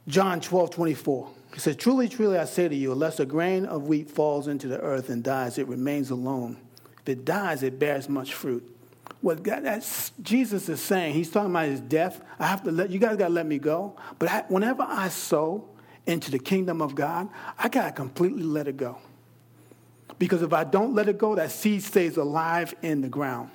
John 0.09 0.41
12, 0.41 0.71
24. 0.71 1.31
It 1.55 1.61
says, 1.61 1.77
Truly, 1.77 2.09
truly, 2.09 2.39
I 2.39 2.45
say 2.45 2.69
to 2.69 2.75
you, 2.75 2.93
unless 2.93 3.21
a 3.21 3.27
grain 3.27 3.67
of 3.67 3.87
wheat 3.87 4.11
falls 4.11 4.49
into 4.49 4.69
the 4.69 4.81
earth 4.81 5.11
and 5.11 5.23
dies, 5.23 5.59
it 5.59 5.69
remains 5.69 6.11
alone. 6.11 6.57
If 7.03 7.09
it 7.09 7.25
dies, 7.25 7.63
it 7.63 7.79
bears 7.79 8.09
much 8.09 8.35
fruit. 8.35 8.69
What 9.21 9.43
God, 9.43 9.65
that's, 9.65 10.11
Jesus 10.23 10.69
is 10.69 10.81
saying, 10.81 11.15
he's 11.15 11.31
talking 11.31 11.51
about 11.51 11.67
his 11.67 11.81
death. 11.81 12.23
I 12.39 12.47
have 12.47 12.65
to 12.65 12.73
let 12.73 12.91
you 12.91 12.99
guys 12.99 13.17
got 13.17 13.29
to 13.29 13.33
let 13.33 13.47
me 13.47 13.59
go. 13.59 13.97
But 14.19 14.31
I, 14.31 14.45
whenever 14.49 14.83
I 14.83 15.09
sow, 15.09 15.69
into 16.07 16.31
the 16.31 16.39
kingdom 16.39 16.83
of 16.83 16.95
God, 16.95 17.29
I 17.59 17.69
got 17.69 17.87
to 17.87 17.93
completely 17.93 18.43
let 18.43 18.69
it 18.69 18.77
go. 18.77 18.99
Because 20.19 20.43
if 20.43 20.53
I 20.53 20.65
don't 20.65 20.95
let 20.95 21.09
it 21.09 21.19
go, 21.19 21.35
that 21.35 21.51
seed 21.51 21.83
stays 21.83 22.17
alive 22.17 22.75
in 22.83 23.01
the 23.01 23.09
ground. 23.09 23.51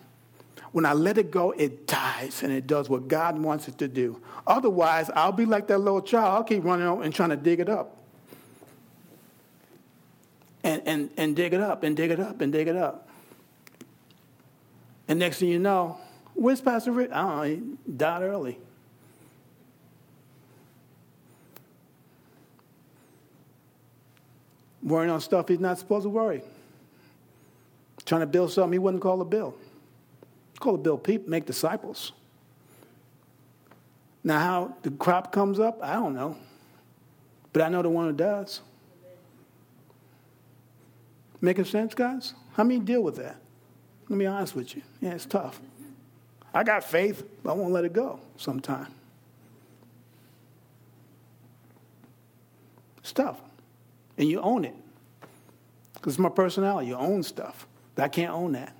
When 0.71 0.85
I 0.85 0.93
let 0.93 1.17
it 1.17 1.31
go, 1.31 1.51
it 1.51 1.87
dies 1.87 2.43
and 2.43 2.51
it 2.51 2.67
does 2.67 2.89
what 2.89 3.07
God 3.07 3.39
wants 3.39 3.67
it 3.67 3.77
to 3.79 3.87
do. 3.87 4.21
Otherwise, 4.45 5.09
I'll 5.15 5.31
be 5.31 5.45
like 5.45 5.67
that 5.67 5.77
little 5.79 6.01
child. 6.01 6.25
I'll 6.25 6.43
keep 6.43 6.63
running 6.63 6.85
out 6.85 7.03
and 7.03 7.13
trying 7.13 7.29
to 7.29 7.37
dig 7.37 7.59
it 7.59 7.69
up. 7.69 7.95
And, 10.63 10.81
and, 10.85 11.09
and 11.15 11.35
dig 11.35 11.53
it 11.53 11.61
up 11.61 11.83
and 11.83 11.95
dig 11.95 12.11
it 12.11 12.19
up 12.19 12.41
and 12.41 12.51
dig 12.51 12.67
it 12.67 12.75
up. 12.75 13.07
And 15.07 15.19
next 15.19 15.39
thing 15.39 15.49
you 15.49 15.59
know, 15.59 15.97
where's 16.33 16.59
Pastor 16.59 16.91
Rick? 16.91 17.11
I 17.13 17.21
don't 17.21 17.37
know, 17.37 17.43
he 17.43 17.91
died 17.95 18.23
early. 18.23 18.59
Worrying 24.87 25.11
on 25.11 25.19
stuff 25.19 25.49
he's 25.49 25.59
not 25.59 25.77
supposed 25.77 26.03
to 26.03 26.09
worry. 26.09 26.41
Trying 28.05 28.21
to 28.21 28.27
build 28.27 28.51
something 28.51 28.71
he 28.71 28.79
wouldn't 28.79 29.03
call 29.03 29.21
a 29.21 29.25
bill. 29.25 29.53
Call 30.59 30.75
a 30.75 30.77
bill 30.77 30.97
people, 30.97 31.29
make 31.29 31.45
disciples. 31.45 32.13
Now, 34.23 34.39
how 34.39 34.75
the 34.81 34.91
crop 34.91 35.31
comes 35.31 35.59
up, 35.59 35.79
I 35.83 35.93
don't 35.93 36.15
know. 36.15 36.37
But 37.53 37.61
I 37.61 37.69
know 37.69 37.81
the 37.81 37.89
one 37.89 38.07
who 38.07 38.13
does. 38.13 38.61
Making 41.41 41.65
sense, 41.65 41.93
guys? 41.93 42.33
How 42.53 42.63
many 42.63 42.79
deal 42.79 43.03
with 43.03 43.17
that? 43.17 43.35
Let 44.03 44.17
me 44.17 44.23
be 44.23 44.25
honest 44.25 44.55
with 44.55 44.75
you. 44.75 44.81
Yeah, 45.01 45.11
it's 45.11 45.25
tough. 45.25 45.59
I 46.53 46.63
got 46.63 46.83
faith, 46.83 47.23
but 47.43 47.51
I 47.51 47.53
won't 47.53 47.73
let 47.73 47.85
it 47.85 47.93
go 47.93 48.19
sometime. 48.37 48.87
It's 52.99 53.11
tough 53.11 53.39
and 54.17 54.27
you 54.27 54.39
own 54.41 54.65
it. 54.65 54.75
Because 55.93 56.13
it's 56.13 56.19
my 56.19 56.29
personality. 56.29 56.87
You 56.87 56.95
own 56.95 57.23
stuff. 57.23 57.67
I 57.97 58.07
can't 58.07 58.31
own 58.31 58.53
that. 58.53 58.75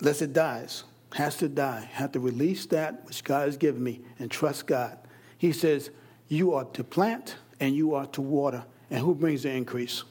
Unless 0.00 0.22
it 0.22 0.32
dies. 0.32 0.84
Has 1.14 1.36
to 1.36 1.48
die. 1.48 1.88
Have 1.92 2.12
to 2.12 2.20
release 2.20 2.66
that 2.66 3.04
which 3.06 3.22
God 3.22 3.46
has 3.46 3.56
given 3.56 3.82
me 3.82 4.00
and 4.18 4.30
trust 4.30 4.66
God. 4.66 4.98
He 5.38 5.52
says, 5.52 5.90
You 6.28 6.54
are 6.54 6.64
to 6.64 6.82
plant 6.82 7.36
and 7.60 7.76
you 7.76 7.94
are 7.94 8.06
to 8.08 8.20
water. 8.20 8.64
And 8.90 9.00
who 9.00 9.14
brings 9.14 9.44
the 9.44 9.50
increase? 9.50 10.02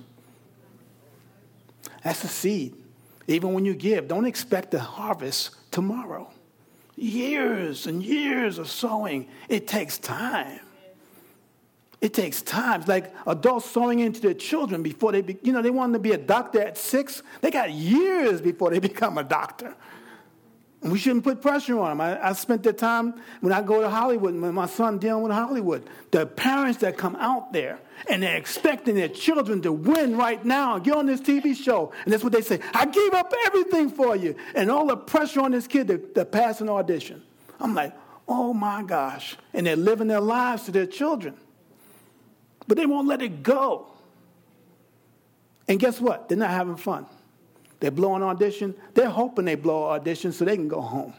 That's 2.04 2.24
a 2.24 2.28
seed. 2.28 2.76
Even 3.28 3.54
when 3.54 3.65
you 3.65 3.74
give, 3.74 4.08
don't 4.08 4.26
expect 4.26 4.72
the 4.72 4.80
harvest 4.80 5.72
tomorrow. 5.72 6.30
Years 6.96 7.88
and 7.88 8.04
years 8.04 8.58
of 8.58 8.69
sowing, 8.69 9.28
it 9.50 9.67
takes 9.67 9.98
time. 9.98 10.60
It 12.04 12.13
takes 12.13 12.42
time. 12.42 12.82
It's 12.82 12.89
like 12.89 13.16
adults 13.26 13.72
sewing 13.72 14.00
into 14.00 14.20
their 14.20 14.34
children 14.34 14.84
before 14.84 15.13
they, 15.13 15.22
be, 15.22 15.38
you 15.42 15.54
know, 15.54 15.62
they 15.62 15.70
want 15.70 15.94
to 15.94 16.00
be 16.00 16.12
a 16.12 16.18
doctor 16.18 16.62
at 16.62 16.78
six. 16.78 17.24
They 17.39 17.50
got 17.50 17.72
years 17.72 18.42
before 18.42 18.72
they 18.72 18.80
become 18.92 19.18
a 19.18 19.24
doctor. 19.24 19.74
And 20.82 20.92
we 20.92 21.00
shouldn't 21.00 21.24
put 21.24 21.42
pressure 21.42 21.80
on 21.80 21.92
them. 21.92 22.02
I, 22.02 22.28
I 22.28 22.34
spent 22.34 22.63
the 22.63 22.74
time 22.74 23.13
when 23.39 23.54
I 23.54 23.62
go 23.62 23.80
to 23.80 23.89
Hollywood, 23.89 24.34
and 24.34 24.44
when 24.44 24.54
my 24.54 24.66
son 24.66 24.98
dealing 24.98 25.24
with 25.24 25.32
Hollywood, 25.32 25.89
the 26.12 26.26
parents 26.26 26.82
that 26.82 26.98
come 26.98 27.16
out 27.16 27.54
there 27.54 27.80
and 28.10 28.22
they're 28.22 28.36
expecting 28.36 28.96
their 28.96 29.08
children 29.08 29.62
to 29.62 29.72
win 29.72 30.18
right 30.18 30.44
now 30.44 30.76
and 30.76 30.84
get 30.84 30.98
on 30.98 31.06
this 31.06 31.22
TV 31.22 31.56
show. 31.56 31.94
And 32.04 32.12
that's 32.12 32.22
what 32.22 32.34
they 32.34 32.42
say. 32.42 32.60
I 32.74 32.86
gave 32.86 33.13
up 33.13 33.34
everything 33.46 33.89
for 33.89 34.18
you. 34.18 34.36
And 34.56 34.70
all 34.70 34.88
the 34.88 34.98
pressure 34.98 35.39
on 35.39 35.52
this 35.52 35.68
kid 35.68 35.88
to, 35.88 36.00
to 36.16 36.26
pass 36.26 36.60
an 36.60 36.68
audition. 36.68 37.24
I'm 37.62 37.74
like, 37.74 37.96
oh 38.28 38.54
my 38.54 38.84
gosh. 38.84 39.38
And 39.54 39.66
they're 39.66 39.78
living 39.78 40.08
their 40.08 40.20
lives 40.20 40.63
to 40.63 40.72
their 40.72 40.86
children. 40.86 41.38
But 42.67 42.78
they 42.78 42.86
won't 42.86 43.08
let 43.08 43.21
it 43.21 43.43
go. 43.43 43.88
And 45.67 45.80
guess 45.80 45.99
what? 45.99 46.30
They're 46.30 46.38
not 46.38 46.49
having 46.49 46.78
fun. 46.78 47.06
They 47.80 47.89
blow 47.89 48.15
an 48.15 48.23
audition. 48.23 48.76
They're 48.93 49.10
hoping 49.10 49.45
they 49.45 49.56
blow 49.56 49.89
an 49.89 49.99
audition 49.99 50.32
so 50.32 50.45
they 50.45 50.56
can 50.56 50.67
go 50.67 50.82
home. 50.82 51.13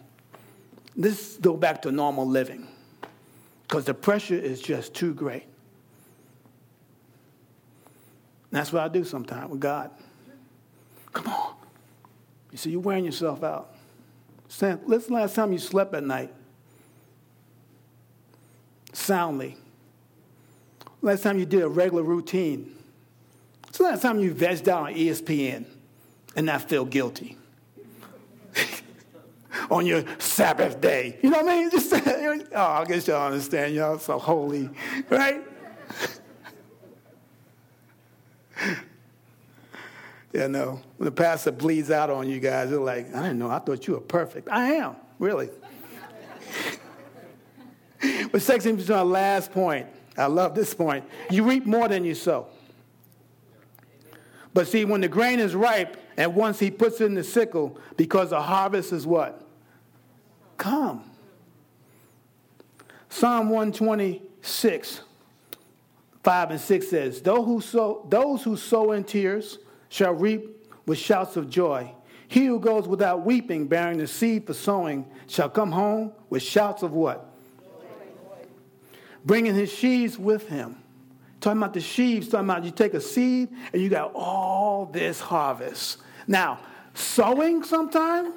This 0.96 1.38
go 1.40 1.56
back 1.56 1.82
to 1.82 1.92
normal 1.92 2.26
living 2.26 2.68
because 3.62 3.84
the 3.84 3.94
pressure 3.94 4.34
is 4.34 4.60
just 4.60 4.94
too 4.94 5.12
great. 5.12 5.42
And 8.50 8.60
that's 8.60 8.72
what 8.72 8.82
I 8.82 8.88
do 8.88 9.04
sometimes 9.04 9.50
with 9.50 9.60
God. 9.60 9.90
Come 11.12 11.28
on. 11.28 11.54
You 12.52 12.58
see, 12.58 12.70
you're 12.70 12.80
wearing 12.80 13.04
yourself 13.04 13.42
out. 13.42 13.74
Sam, 14.48 14.80
listen 14.86 15.14
last 15.14 15.34
time 15.34 15.52
you 15.52 15.58
slept 15.58 15.92
at 15.94 16.04
night. 16.04 16.32
soundly? 18.92 19.56
Last 21.04 21.22
time 21.22 21.38
you 21.38 21.44
did 21.44 21.60
a 21.60 21.68
regular 21.68 22.02
routine? 22.02 22.74
It's 23.68 23.76
the 23.76 23.84
last 23.84 24.00
time 24.00 24.20
you 24.20 24.34
vegged 24.34 24.68
out 24.68 24.84
on 24.84 24.94
ESPN 24.94 25.66
and 26.34 26.46
not 26.46 26.66
feel 26.66 26.86
guilty? 26.86 27.36
on 29.70 29.84
your 29.84 30.02
Sabbath 30.18 30.80
day. 30.80 31.18
You 31.22 31.28
know 31.28 31.42
what 31.42 31.52
I 31.52 31.56
mean? 31.58 31.70
Just, 31.70 31.92
oh, 31.92 32.40
I 32.54 32.86
guess 32.86 33.06
y'all 33.06 33.26
understand. 33.26 33.74
Y'all 33.74 33.98
so 33.98 34.18
holy, 34.18 34.70
right? 35.10 35.42
yeah, 40.32 40.46
no. 40.46 40.80
When 40.96 41.04
the 41.04 41.12
pastor 41.12 41.52
bleeds 41.52 41.90
out 41.90 42.08
on 42.08 42.30
you 42.30 42.40
guys, 42.40 42.70
they're 42.70 42.78
like, 42.78 43.14
I 43.14 43.20
didn't 43.20 43.40
know. 43.40 43.50
I 43.50 43.58
thought 43.58 43.86
you 43.86 43.92
were 43.92 44.00
perfect. 44.00 44.48
I 44.50 44.72
am, 44.72 44.96
really. 45.18 45.50
but 48.32 48.40
sex 48.40 48.64
is 48.64 48.90
our 48.90 49.04
last 49.04 49.52
point. 49.52 49.86
I 50.16 50.26
love 50.26 50.54
this 50.54 50.74
point. 50.74 51.04
You 51.30 51.44
reap 51.44 51.66
more 51.66 51.88
than 51.88 52.04
you 52.04 52.14
sow. 52.14 52.46
But 54.52 54.68
see, 54.68 54.84
when 54.84 55.00
the 55.00 55.08
grain 55.08 55.40
is 55.40 55.54
ripe, 55.54 55.96
and 56.16 56.34
once 56.34 56.60
he 56.60 56.70
puts 56.70 57.00
in 57.00 57.14
the 57.14 57.24
sickle, 57.24 57.78
because 57.96 58.30
the 58.30 58.40
harvest 58.40 58.92
is 58.92 59.06
what? 59.06 59.44
Come. 60.56 61.02
Psalm 63.08 63.48
126, 63.48 65.00
5 66.22 66.50
and 66.50 66.60
6 66.60 66.88
says, 66.88 67.20
Those 67.20 67.44
who 67.44 67.60
sow, 67.60 68.06
those 68.08 68.44
who 68.44 68.56
sow 68.56 68.92
in 68.92 69.02
tears 69.04 69.58
shall 69.88 70.14
reap 70.14 70.68
with 70.86 70.98
shouts 70.98 71.36
of 71.36 71.50
joy. 71.50 71.92
He 72.28 72.46
who 72.46 72.58
goes 72.58 72.88
without 72.88 73.24
weeping, 73.24 73.66
bearing 73.66 73.98
the 73.98 74.06
seed 74.06 74.46
for 74.46 74.54
sowing, 74.54 75.06
shall 75.26 75.48
come 75.48 75.72
home 75.72 76.12
with 76.30 76.42
shouts 76.42 76.82
of 76.82 76.92
what? 76.92 77.33
Bringing 79.24 79.54
his 79.54 79.72
sheaves 79.72 80.18
with 80.18 80.48
him. 80.48 80.76
Talking 81.40 81.58
about 81.58 81.74
the 81.74 81.80
sheaves, 81.80 82.28
talking 82.28 82.48
about 82.48 82.64
you 82.64 82.70
take 82.70 82.94
a 82.94 83.00
seed 83.00 83.48
and 83.72 83.82
you 83.82 83.88
got 83.88 84.12
all 84.14 84.86
this 84.86 85.20
harvest. 85.20 85.98
Now, 86.26 86.60
sowing 86.94 87.62
sometimes 87.62 88.34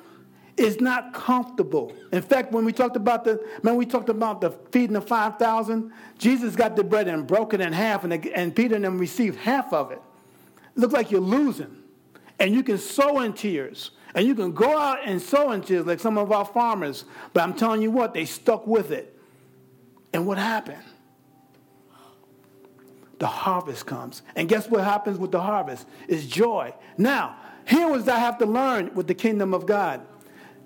is 0.58 0.82
not 0.82 1.14
comfortable. 1.14 1.94
In 2.12 2.22
fact, 2.22 2.52
when 2.52 2.66
we 2.66 2.74
talked 2.74 2.96
about 2.96 3.24
the 3.24 3.46
when 3.62 3.76
we 3.76 3.86
talked 3.86 4.10
about 4.10 4.42
the 4.42 4.52
feeding 4.72 4.94
the 4.94 5.02
five 5.02 5.38
thousand, 5.38 5.92
Jesus 6.18 6.56
got 6.56 6.76
the 6.76 6.84
bread 6.84 7.08
and 7.08 7.28
broke 7.28 7.54
it 7.54 7.62
in 7.62 7.72
half, 7.72 8.04
and, 8.04 8.26
and 8.28 8.56
Peter 8.56 8.76
and 8.76 8.84
them 8.84 8.98
received 8.98 9.38
half 9.38 9.72
of 9.72 9.92
it. 9.92 10.02
It 10.76 10.80
looks 10.80 10.94
like 10.94 11.12
you're 11.12 11.22
losing, 11.22 11.84
and 12.40 12.54
you 12.54 12.64
can 12.64 12.78
sow 12.78 13.20
in 13.20 13.34
tears, 13.34 13.92
and 14.16 14.26
you 14.26 14.34
can 14.34 14.52
go 14.52 14.78
out 14.78 15.00
and 15.06 15.22
sow 15.22 15.52
in 15.52 15.62
tears 15.62 15.86
like 15.86 16.00
some 16.00 16.18
of 16.18 16.32
our 16.32 16.46
farmers. 16.46 17.06
But 17.34 17.44
I'm 17.44 17.54
telling 17.54 17.82
you 17.82 17.92
what, 17.92 18.14
they 18.14 18.26
stuck 18.26 18.66
with 18.66 18.92
it, 18.92 19.17
and 20.18 20.26
what 20.26 20.40
happened? 20.40 20.82
The 23.20 23.28
harvest 23.28 23.86
comes, 23.86 24.24
and 24.36 24.50
guess 24.50 24.68
what 24.68 24.84
happens 24.84 25.20
with 25.20 25.32
the 25.32 25.40
harvest? 25.40 25.86
Is 26.08 26.26
joy. 26.26 26.74
Now, 26.98 27.38
here 27.68 27.88
was 27.88 28.08
I 28.08 28.18
have 28.18 28.40
to 28.40 28.48
learn 28.48 28.96
with 28.96 29.06
the 29.06 29.14
kingdom 29.14 29.54
of 29.54 29.68
God. 29.68 30.02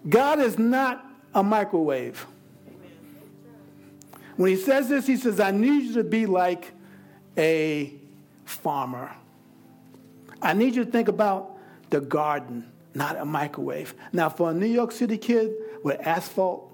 God 0.07 0.39
is 0.39 0.57
not 0.57 1.05
a 1.35 1.43
microwave. 1.43 2.25
When 4.37 4.51
he 4.51 4.55
says 4.55 4.87
this, 4.87 5.05
he 5.05 5.17
says, 5.17 5.41
I 5.41 5.51
need 5.51 5.83
you 5.83 5.93
to 5.95 6.05
be 6.05 6.25
like 6.27 6.71
a 7.37 7.93
farmer. 8.45 9.11
I 10.41 10.53
need 10.53 10.75
you 10.75 10.85
to 10.85 10.91
think 10.91 11.09
about 11.09 11.57
the 11.89 11.99
garden, 11.99 12.71
not 12.93 13.17
a 13.17 13.25
microwave. 13.25 13.95
Now, 14.13 14.29
for 14.29 14.51
a 14.51 14.53
New 14.53 14.65
York 14.65 14.93
City 14.93 15.17
kid 15.17 15.51
with 15.83 15.99
asphalt, 16.07 16.70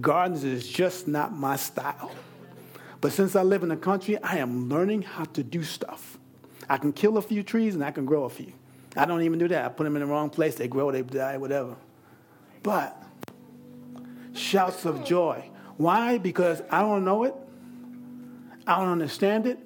gardens 0.00 0.44
is 0.44 0.68
just 0.68 1.08
not 1.08 1.32
my 1.32 1.56
style. 1.56 2.12
But 3.00 3.12
since 3.12 3.36
I 3.36 3.42
live 3.42 3.62
in 3.62 3.68
the 3.68 3.76
country, 3.76 4.20
I 4.22 4.38
am 4.38 4.68
learning 4.68 5.02
how 5.02 5.24
to 5.24 5.42
do 5.42 5.62
stuff. 5.62 6.18
I 6.68 6.78
can 6.78 6.92
kill 6.92 7.18
a 7.18 7.22
few 7.22 7.42
trees 7.42 7.74
and 7.74 7.84
I 7.84 7.90
can 7.90 8.04
grow 8.04 8.24
a 8.24 8.30
few. 8.30 8.52
I 8.96 9.04
don't 9.04 9.22
even 9.22 9.38
do 9.38 9.48
that. 9.48 9.64
I 9.64 9.68
put 9.68 9.84
them 9.84 9.94
in 9.96 10.00
the 10.00 10.06
wrong 10.06 10.30
place, 10.30 10.54
they 10.54 10.68
grow, 10.68 10.90
they 10.90 11.02
die, 11.02 11.36
whatever. 11.36 11.76
But 12.62 13.00
shouts 14.32 14.84
of 14.84 15.04
joy. 15.04 15.50
Why? 15.76 16.18
Because 16.18 16.62
I 16.70 16.80
don't 16.80 17.04
know 17.04 17.24
it. 17.24 17.34
I 18.66 18.78
don't 18.78 18.88
understand 18.88 19.46
it. 19.46 19.58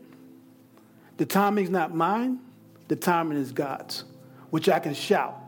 The 1.17 1.27
timing's 1.27 1.71
not 1.71 1.95
mine. 1.95 2.41
The 2.89 2.97
timing 2.97 3.39
is 3.39 3.53
God's, 3.53 4.05
which 4.51 4.69
I 4.69 4.81
can 4.81 4.95
shout. 4.95 5.39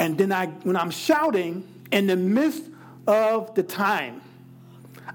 And 0.00 0.16
then 0.16 0.32
I, 0.32 0.46
when 0.46 0.76
I'm 0.76 0.90
shouting 0.90 1.68
in 1.90 2.06
the 2.06 2.16
midst 2.16 2.64
of 3.08 3.54
the 3.54 3.62
time, 3.62 4.20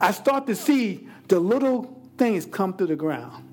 I 0.02 0.12
start 0.12 0.48
to 0.48 0.56
see 0.56 1.08
the 1.28 1.40
little 1.40 2.02
things 2.18 2.46
come 2.46 2.74
to 2.74 2.86
the 2.86 2.96
ground. 2.96 3.48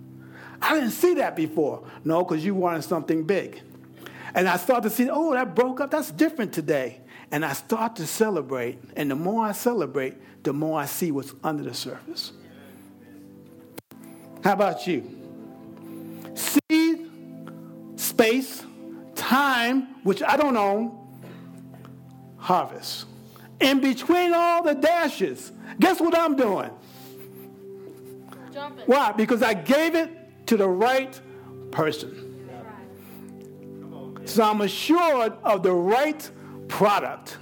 I 0.60 0.74
didn't 0.74 0.90
see 0.90 1.14
that 1.14 1.36
before. 1.36 1.84
No, 2.04 2.24
because 2.24 2.44
you 2.44 2.54
wanted 2.54 2.82
something 2.82 3.24
big. 3.24 3.62
And 4.34 4.48
I 4.48 4.56
start 4.56 4.82
to 4.84 4.90
see, 4.90 5.08
oh, 5.10 5.32
that 5.32 5.54
broke 5.54 5.80
up. 5.80 5.90
That's 5.90 6.10
different 6.10 6.52
today. 6.52 7.00
And 7.30 7.44
I 7.44 7.52
start 7.52 7.96
to 7.96 8.06
celebrate. 8.06 8.78
And 8.96 9.10
the 9.10 9.14
more 9.14 9.44
I 9.44 9.52
celebrate, 9.52 10.14
the 10.42 10.52
more 10.52 10.80
I 10.80 10.86
see 10.86 11.12
what's 11.12 11.34
under 11.44 11.62
the 11.62 11.74
surface. 11.74 12.32
How 14.42 14.54
about 14.54 14.86
you? 14.86 15.18
Seed, 16.34 17.10
space, 17.96 18.64
time, 19.14 20.02
which 20.02 20.22
I 20.22 20.36
don't 20.36 20.56
own, 20.56 20.96
harvest. 22.38 23.06
In 23.60 23.80
between 23.80 24.32
all 24.32 24.62
the 24.62 24.74
dashes, 24.74 25.52
guess 25.78 26.00
what 26.00 26.16
I'm 26.16 26.36
doing? 26.36 26.70
Jumping. 28.52 28.84
Why? 28.86 29.12
Because 29.12 29.42
I 29.42 29.54
gave 29.54 29.94
it 29.94 30.10
to 30.46 30.56
the 30.56 30.68
right 30.68 31.20
person. 31.70 32.26
So 34.24 34.44
I'm 34.44 34.60
assured 34.60 35.32
of 35.42 35.62
the 35.62 35.72
right 35.72 36.30
product. 36.68 37.36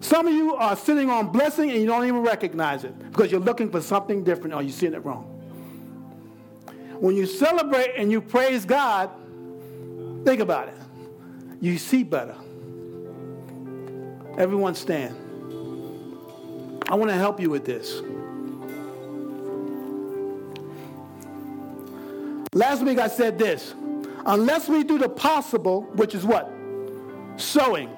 Some 0.00 0.28
of 0.28 0.32
you 0.32 0.54
are 0.54 0.76
sitting 0.76 1.10
on 1.10 1.32
blessing 1.32 1.70
and 1.70 1.80
you 1.80 1.86
don't 1.86 2.04
even 2.04 2.20
recognize 2.20 2.84
it 2.84 2.96
because 3.10 3.32
you're 3.32 3.40
looking 3.40 3.70
for 3.70 3.80
something 3.80 4.22
different 4.22 4.54
or 4.54 4.62
you're 4.62 4.72
seeing 4.72 4.94
it 4.94 5.04
wrong. 5.04 5.24
When 7.00 7.16
you 7.16 7.26
celebrate 7.26 7.94
and 7.96 8.10
you 8.10 8.20
praise 8.20 8.64
God, 8.64 9.10
think 10.24 10.40
about 10.40 10.68
it. 10.68 10.76
You 11.60 11.76
see 11.78 12.04
better. 12.04 12.36
Everyone 14.38 14.74
stand. 14.74 15.14
I 16.88 16.94
want 16.94 17.10
to 17.10 17.16
help 17.16 17.38
you 17.38 17.50
with 17.50 17.66
this. 17.66 18.00
Last 22.54 22.82
week 22.82 22.98
I 22.98 23.08
said 23.08 23.38
this 23.38 23.74
unless 24.24 24.68
we 24.68 24.84
do 24.84 24.96
the 24.96 25.08
possible, 25.08 25.82
which 25.94 26.14
is 26.14 26.24
what? 26.24 26.54
sowing. 27.40 27.88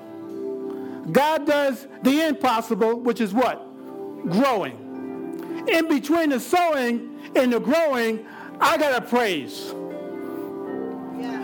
God 1.12 1.46
does 1.46 1.86
the 2.02 2.26
impossible, 2.26 3.00
which 3.00 3.20
is 3.20 3.32
what? 3.32 3.66
Growing. 4.28 5.66
In 5.68 5.88
between 5.88 6.30
the 6.30 6.40
sowing 6.40 7.18
and 7.34 7.52
the 7.52 7.60
growing, 7.60 8.24
I 8.60 8.76
got 8.76 9.02
to 9.02 9.08
praise. 9.08 9.74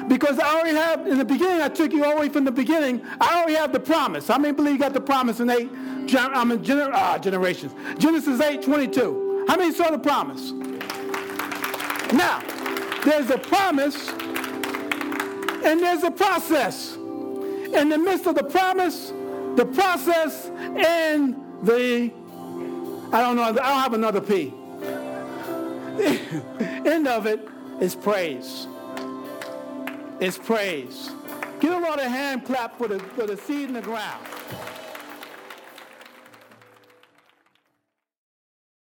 Because 0.08 0.38
I 0.38 0.54
already 0.54 0.76
have, 0.76 1.06
in 1.06 1.18
the 1.18 1.24
beginning, 1.24 1.60
I 1.60 1.68
took 1.68 1.92
you 1.92 2.04
all 2.04 2.14
the 2.14 2.20
way 2.20 2.28
from 2.28 2.44
the 2.44 2.52
beginning, 2.52 3.02
I 3.20 3.38
already 3.38 3.54
have 3.54 3.72
the 3.72 3.80
promise. 3.80 4.28
How 4.28 4.38
many 4.38 4.54
believe 4.54 4.74
you 4.74 4.78
got 4.78 4.92
the 4.92 5.00
promise 5.00 5.40
in 5.40 5.50
eight 5.50 5.68
I 5.70 6.44
mean, 6.44 6.58
gener, 6.60 6.92
uh, 6.92 7.18
generations? 7.18 7.74
Genesis 7.98 8.40
8 8.40 8.62
22. 8.62 9.44
How 9.48 9.56
many 9.56 9.74
saw 9.74 9.90
the 9.90 9.98
promise? 9.98 10.52
Now, 12.12 12.40
there's 13.04 13.30
a 13.30 13.38
promise 13.38 14.08
and 15.64 15.80
there's 15.80 16.04
a 16.04 16.10
process 16.10 16.94
in 16.94 17.88
the 17.88 17.98
midst 17.98 18.26
of 18.26 18.36
the 18.36 18.44
promise, 18.44 19.12
the 19.56 19.66
process, 19.66 20.46
and 20.46 21.34
the, 21.62 22.12
I 23.12 23.20
don't 23.20 23.36
know, 23.36 23.42
I 23.42 23.52
don't 23.52 23.64
have 23.64 23.94
another 23.94 24.20
P. 24.20 24.54
End 26.88 27.08
of 27.08 27.26
it 27.26 27.48
is 27.80 27.96
praise. 27.96 28.68
It's 30.18 30.38
praise. 30.38 31.10
Give 31.60 31.72
a 31.72 31.78
Lord 31.78 31.98
a 31.98 32.08
hand 32.08 32.46
clap 32.46 32.78
for 32.78 32.88
the, 32.88 32.98
for 32.98 33.26
the 33.26 33.36
seed 33.36 33.68
in 33.68 33.74
the 33.74 33.82
ground. 33.82 34.24